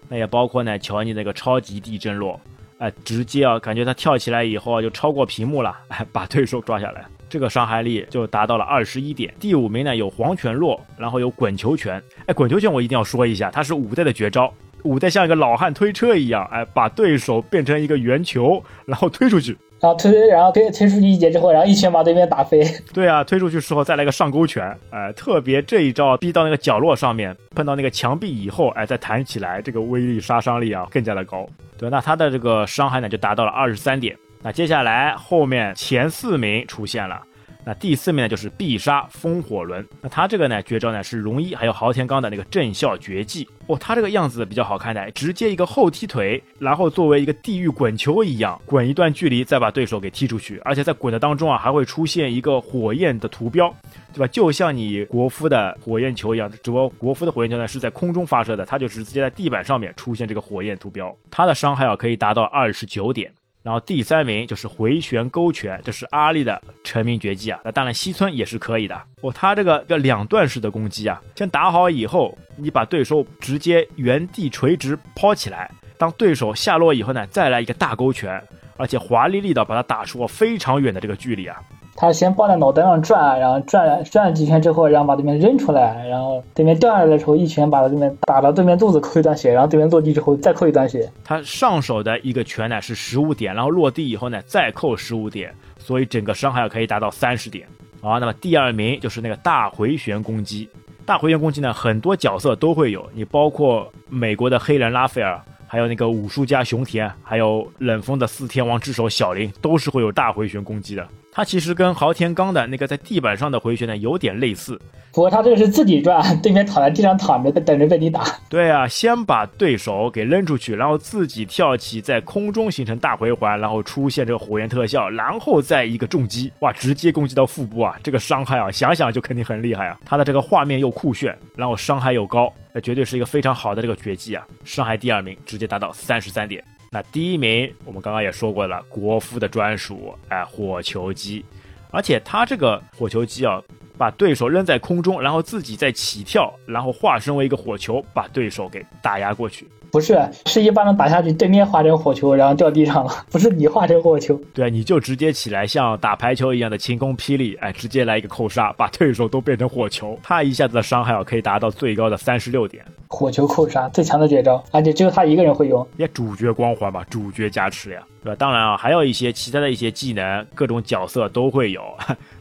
[0.09, 2.38] 那也包括呢乔尼那个超级地震落。
[2.81, 9.33] 哎，直接啊，感觉他跳起来以后啊，就超过屏幕了， 哎，把对手抓下来，这个伤害力就达到了二十一点。
[9.39, 12.03] 第五名呢有黄泉落，然后有滚球拳。
[12.24, 14.51] 哎，滚球拳我一定要说一下，它是五代的绝招，
[14.83, 19.55] 五代像一个老汉推车一样，哎，把对手变成一个圆球，然后推出去。
[19.81, 22.62] 然后推，然后推推出去一节之后，然后一拳把对面打飞。
[22.93, 31.49] 对啊，推出去时候再来个上勾拳，哎，特别这一招逼到那个角落上面，碰到那个墙壁以后，哎，再弹起来，这个威力杀伤力啊更加的高。
[31.78, 34.14] 对，那他的这个伤害呢就达到了二十三点。
[34.43, 37.22] 那接下来后面前四名出现了。
[37.65, 39.87] 那第四面呢，就是必杀风火轮。
[40.01, 43.77] 那他这个呢，绝招呢是龙一还有豪田刚的那个镇效绝技哦。
[43.79, 50.59] 他这个样子比较好看的，直接一个后踢腿，然后作为一个地狱滚球一样滚一段距离，再把对手给踢出去。
[50.65, 53.73] 而且在滚的当中啊，还会出现一个火焰的图标，
[54.13, 54.27] 对吧？
[54.29, 61.15] 就像你国服的火焰球一样，只不过国服的火焰球呢是在空中发射的，它就是直接在地板上面出现这个火焰图标。
[61.31, 63.31] 它的伤害啊可以达到二十九点。
[63.63, 67.61] 然后第三名就是回旋勾拳，这是阿力的成名绝技啊。
[67.65, 69.31] 那当然西村也是可以的哦。
[69.33, 78.43] 他这个要两段式的攻击啊，先打好以后，你把对手直接原地垂直抛起来，当对手下落以后呢，再来一个大勾拳，
[78.79, 81.61] 而且华丽丽的把他打出非常远的这个距离啊。
[81.97, 91.11] 他先抱在脑袋上转，然后转转几圈之后，然后把对面扔出来，然后对面掉下来的时候，一拳把对面打到对面肚子扣一段血，然后对面落地之后再扣一段血。
[91.22, 97.66] 他上手的一个拳呢是十五点，然后落地以后呢再扣十五点，所以整个伤害可以达到三十点。
[98.01, 100.68] 好，那么第二名就是那个大回旋攻击。
[101.05, 111.07] 大回旋攻击呢，很多角色都会有，你包括美国的黑人拉斐尔，还有那个武术家熊田，还有冷锋的四天王之首小林，都是会有大回旋攻击的。
[111.33, 114.81] 它其实跟豪田刚的那个在地板上的回旋呢有点类似，
[115.12, 118.24] 不过他这个是自己转，对面躺在地上躺着，等着被你打。
[118.49, 127.97] 对啊，先把对手给扔出去，然后自己跳起，在空中形成大回环，然后出现这个火焰特效，然后再一个重击，哇，直接攻击到腹部啊！
[128.03, 129.99] 这个伤害啊，想想就肯定很厉害啊。
[130.05, 134.45] 他的这个画面又酷炫，然后伤害又高，那绝对是一个非常好的这个绝技啊！
[134.64, 136.62] 伤害第二名，直接达到三十三点。
[136.93, 141.45] 那第一名，我们刚刚也说过了，国服的专属，哎，火球机，
[141.93, 143.62] 而且他这个火球机啊，
[143.97, 149.68] 把对手扔在空中，然后自己再起跳，然后化身为一个火球，把对手给打压过去。
[149.91, 153.11] 不是，是一巴掌打下去，对面化成火球，然后掉地上了。
[153.30, 160.18] 不是你化成火球，对，你就直接起来，像打排球一样的晴空霹雳，哎，直接来一个扣杀，把对手都变成火球。
[160.22, 162.84] 他一下子的伤害啊，可以达到最高的三十六点。
[163.09, 168.36] 火球扣杀最强的绝招，而且只有他一个人会用，也主角光环吧，主角加持呀，对吧？
[168.38, 171.82] 当然啊，还有一些其他的一些技能，各种角色都会有。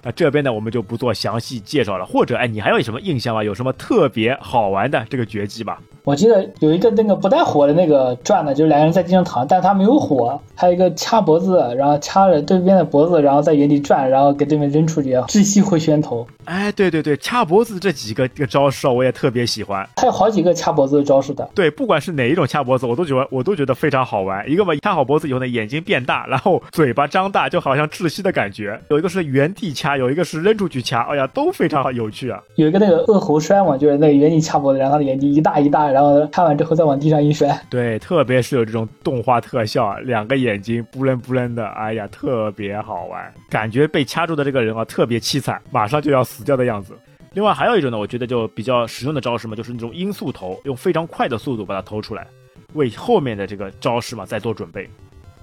[0.03, 2.05] 那这边呢，我们就不做详细介绍了。
[2.05, 3.43] 或者，哎，你还有什么印象吗？
[3.43, 5.77] 有什么特别好玩的这个绝技吗？
[6.05, 10.39] 我记得有一个那个不带火的那个转的，就是两个人在地上躺，但他没有火。
[10.55, 16.27] 还有一个掐脖子，然后掐着对面的脖子，然后在原地转，然后给对面扔出去，窒息回旋头。
[16.45, 19.87] 哎，对对对，掐脖子这几个这个招式我也特别喜欢。
[19.97, 21.47] 还有好几个掐脖子的招式的。
[21.53, 24.49] 对，不管是哪一种掐脖子，我都觉得我都觉得非常好玩。
[24.49, 28.79] 一个嘛，掐好脖子以后呢，眼睛变大，然后嘴巴张大，就好像窒息的感觉。
[28.89, 32.41] 有一个是原地掐，有一个是扔出去掐，哎呀，都非常有趣啊。
[32.55, 37.59] 有一个那个恶猴摔嘛，就是那个原地掐脖子，然后他的眼睛一大一大，然后掐完之后再往地上一摔。
[37.69, 43.33] 对，特别是有这种动画特效，两个眼睛不愣不愣的，哎呀，特别好玩。
[43.49, 46.93] 感觉被掐住的这个人啊，特别凄惨，马上就要死掉的样子。
[47.33, 52.25] 另外还有一种呢，我觉得就比较实用的招式嘛，就是那种音速投，用非常快的速度把它投出来，
[52.73, 54.89] 为后面的这个招式嘛再做准备。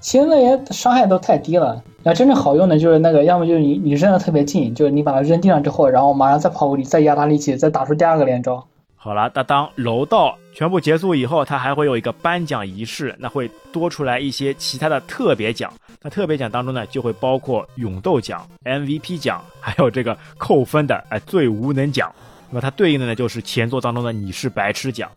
[0.01, 8.65] 其实那些伤害都太低了，那真正好用的就是那个，要么就是你你扔的特别近，就是你把它扔地上之后，然后马上再跑过去，再压大力气，再打出第二个连招。
[8.95, 15.73] 好了，那当柔道全部结束以后，它还会有一个颁奖仪式，那会多出来一些其他的特别奖。
[16.03, 22.13] 那特别奖当中呢，就会包括勇斗奖、MVP 奖， 还有这个扣分的哎最无能奖。
[22.51, 25.11] 那么它对应的呢就是前作当中的你是白痴奖。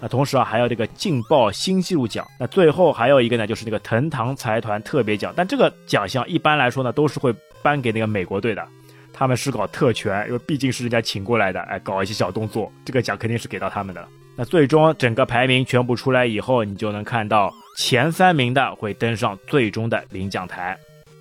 [0.00, 2.26] 那同时啊，还有这个劲爆新纪录奖。
[2.38, 5.32] 那最后还有一个呢，就是那个藤堂财团特别奖。
[5.36, 8.66] 但这个奖项一般来说呢，都是会颁给那个美国队的，
[9.12, 14.02] 他们是搞特权，因为毕竟是人家请过来的，哎，搞一些小动作，这个奖肯定是给到他们的。
[14.36, 20.78] 那最终整个排名全部出来以后，你就能看到前三名的会登上最终的领奖台。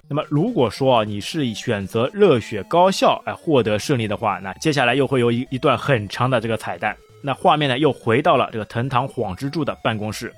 [0.08, 6.96] 那么如果说啊你是选择热血高校哎获得胜利的话，那接下来又会有一一段很长的这个彩蛋。
[7.22, 10.34] 那画面呢，又回到了这个藤堂晃之助的办公室。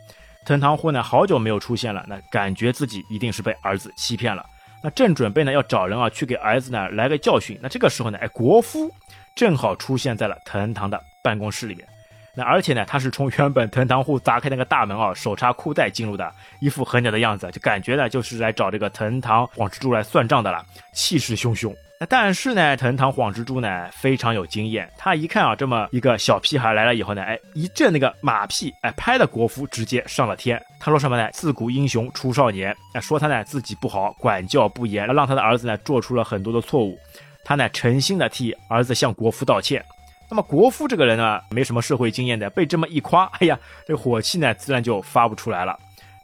[0.45, 4.43] 藤堂户呢，好久没有出现了，那感觉自己一定是被儿子欺骗了。
[4.84, 7.59] 那正准备呢，要找人啊去给儿子呢来个教训。
[7.61, 8.91] 那这个时候呢，哎，国夫
[9.36, 11.88] 正好出现在了藤堂的办公室里面。
[12.34, 21.75] 那而且呢，他是从原本藤堂户砸开那个大门啊，手插裤带进入的，一副狠屌的样子，就感觉呢就是来找这个藤堂晃之助来算账的了，气势汹汹。
[22.10, 30.60] 但是呢，藤堂晃之助呢非常有经验，他一看啊，这么一个小屁孩来了以后呢，哎，一阵那个马屁，哎，拍的国夫直接上了天。
[30.80, 31.30] 他说什么呢？
[31.32, 36.97] 自古英雄出少年，哎，说他呢自己不好，管教不严，让他的儿子呢做出了很多的错误。
[37.43, 39.84] 他呢诚心的替儿子向国夫道歉。
[40.30, 45.78] 那么国夫这个人呢，没什么社会经验的，被这么一夸，哎呀，这火气呢自然就发不出来了。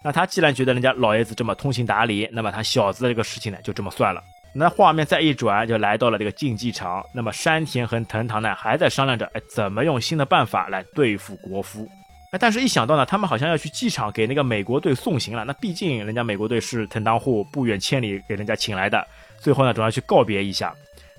[0.03, 4.23] 那他既然觉得人家老爷子这么通情达理，那么他小子的这个事情呢就这么算了。
[4.59, 7.05] 那画面再一转，就来到了这个竞技场。
[7.13, 11.87] 那么山田和藤堂呢，还在商量着，哎，怎么用新的办法来对付国夫。
[12.31, 15.45] 哎，但是一想到呢，他们好像要去机场给那个美国队送行了。
[15.45, 19.05] 那毕竟人家美国队是藤堂户不远千里给人家请来的，
[19.39, 20.73] 最后呢，总要去告别一下。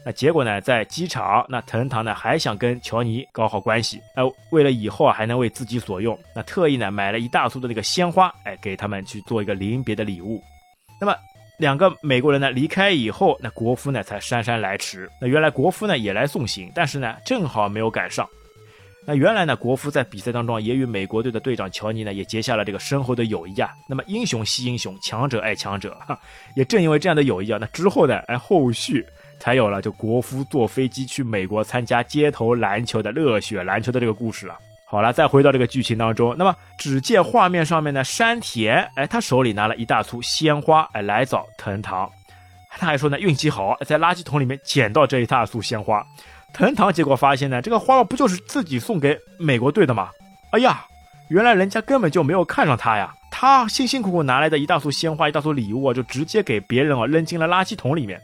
[0.05, 10.43] 那结果呢，在机场，那藤堂呢还想跟乔尼搞好关系，哎，为了以后啊还能为自己所用，那特意呢买了一大束的那个鲜花，哎，给他们去做一个临别的礼物。
[11.01, 11.15] 那么。
[11.59, 15.11] 两个美国人呢离开以后，那国夫呢才姗姗来迟。
[15.21, 18.27] 那原来国夫呢也来送行，但是呢正好没有赶上。
[19.05, 23.71] 那原来呢国夫在比赛当中也与美国队的队长乔尼呢也结下了这个深厚的友谊啊。
[23.89, 26.19] 那么英雄惜英雄，强者爱强者，哈，
[26.55, 29.05] 也正因为这样的友谊啊，那之后呢，哎后续
[29.41, 34.57] 才有了就国夫坐飞机去美国参加街头篮球的热血篮球的这个故事了。
[34.91, 42.11] 好了，再回到这个剧情当中，那么只见画面上面呢，山田，哎，他手里拿了一大簇鲜花，哎，来找藤堂。
[42.71, 46.03] 他还说呢，运气好，在垃圾桶里面捡到这一大束鲜花。
[46.55, 50.09] 藤堂结果发现呢，这个花不就是自己送给美国队的吗？
[50.53, 50.87] 哎呀，
[51.29, 53.15] 原来人家根本就没有看上他呀！
[53.31, 58.19] 他辛辛苦苦拿来的一大束鲜花，一大束礼物啊，就直接给别人啊扔进了垃圾桶里面。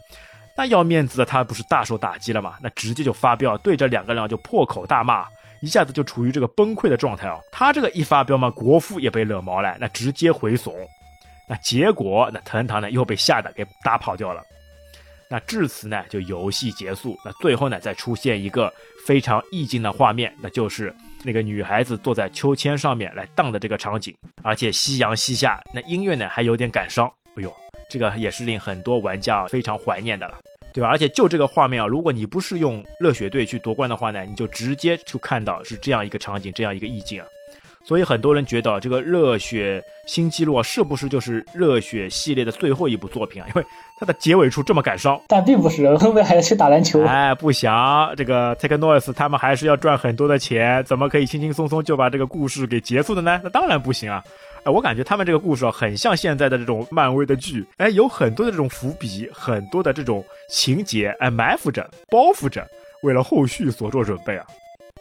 [0.56, 2.54] 那要面子的他不是大受打击了吗？
[2.62, 5.26] 那直接就发飙，对着两个人就破口大骂。
[5.64, 7.40] 一下子就处于这个崩溃的状态啊！
[7.50, 10.74] 他这个一发飙嘛，国父也被惹毛了，那直接回怂。
[11.48, 14.42] 那结果，那藤堂呢又被吓得给打跑掉了。
[15.30, 17.18] 那至此呢，就游戏结束。
[17.24, 18.70] 那最后呢，再出现一个
[19.06, 27.10] 非常意境的画面，那就是那个女孩子坐在秋千上面来荡的这个场景，而且夕阳西下，那音乐呢还有点感伤。
[27.36, 27.50] 哎呦，
[27.88, 30.38] 这个也是令很多玩家非常怀念的了。
[30.74, 30.88] 对吧？
[30.88, 37.26] 而且就这个画面啊，如果你不是用热血队去夺冠的话呢，你就直接就看到是这样一个场景，这样一个意境啊。
[37.86, 43.46] 所以很多人觉得这个热血新纪录啊，是不是就是热血系列的最后一部作品啊？
[43.54, 43.64] 因为
[44.00, 45.20] 它的结尾处这么感伤。
[45.28, 47.04] 但并不是，后面还要去打篮球。
[47.04, 53.40] 哎，不想这个 Take Noise 他们还是要赚很多的钱，怎么可以轻轻松松就把这个故事给结束的呢？
[53.44, 54.24] 那当然不行啊。
[54.64, 62.66] 哎，我感觉他们这个故事啊，很像现在的这种漫威的剧，哎，有很多的这种伏笔，很多的这种情节，哎，埋伏着，包袱着，
[63.02, 64.46] 为了后续所做准备啊，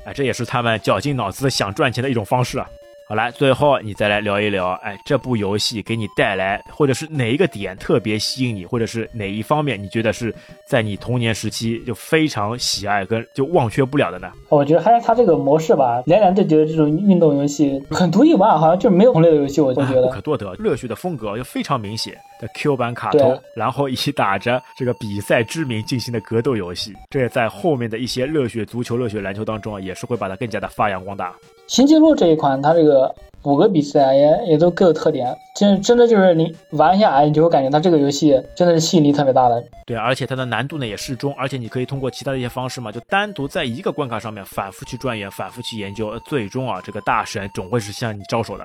[0.05, 2.67] 哎，这也是他们绞尽脑汁想赚钱的一种方式啊。
[3.05, 10.33] 好了，最后你再来聊一聊，哎，这部游戏给你带来，或者是哪一个点特别吸引你，或者是哪一方面你觉得是
[10.65, 14.31] 在你童年时期就非常喜爱跟就忘却不了的呢？
[14.47, 20.53] 我觉得还是它这个模式吧，连连对决的这种运动游戏很独一无二，好像就没有同类的游戏，我就觉得不可多得。
[20.55, 31.33] 热血的风格就非常明显的 Q 版卡通，然后以打着这个比赛之名进行的格斗游戏，这也在后面的一些热血足球、热血篮球当中啊，也是会把它更加的发扬光大。
[31.73, 33.11] 新纪录这一款，它这个
[33.41, 39.63] 五个比赛也也都各有特点，真真的就是你玩一下来，你就会感觉它这个游戏真的是吸引力特别大的。
[39.87, 48.63] 对，而且它的难度呢也适中，而且你可以通过其他的一些方式嘛，就单独在一个关卡上面反复去钻研，反复去研究，最终啊，这个大神总会是向你招手的。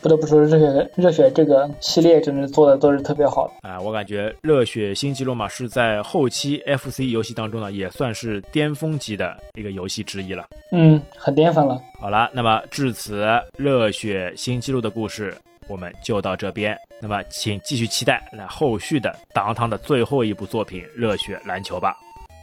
[0.00, 3.80] 不得不说，热血热血这个系列真的做的都是特别好的啊！
[3.80, 10.46] 我感觉热血新纪录嘛是在后期 FC 游戏当中呢，也算是巅峰级的一个游戏之一了。
[10.72, 11.80] 嗯，很巅峰了。
[12.00, 13.26] 好了，那么至此，
[13.56, 15.36] 热血新纪录的故事
[15.68, 16.76] 我们就到这边。
[17.00, 21.96] 那么，请继续期待那后续的当当的最后一部作品《热血篮球》吧。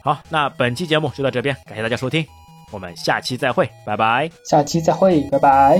[0.04, 2.26] 好，那本期节目就到这边，感谢大家收听，
[2.72, 4.30] 我们下期再会，拜拜。
[4.44, 5.80] 下期再会，拜拜。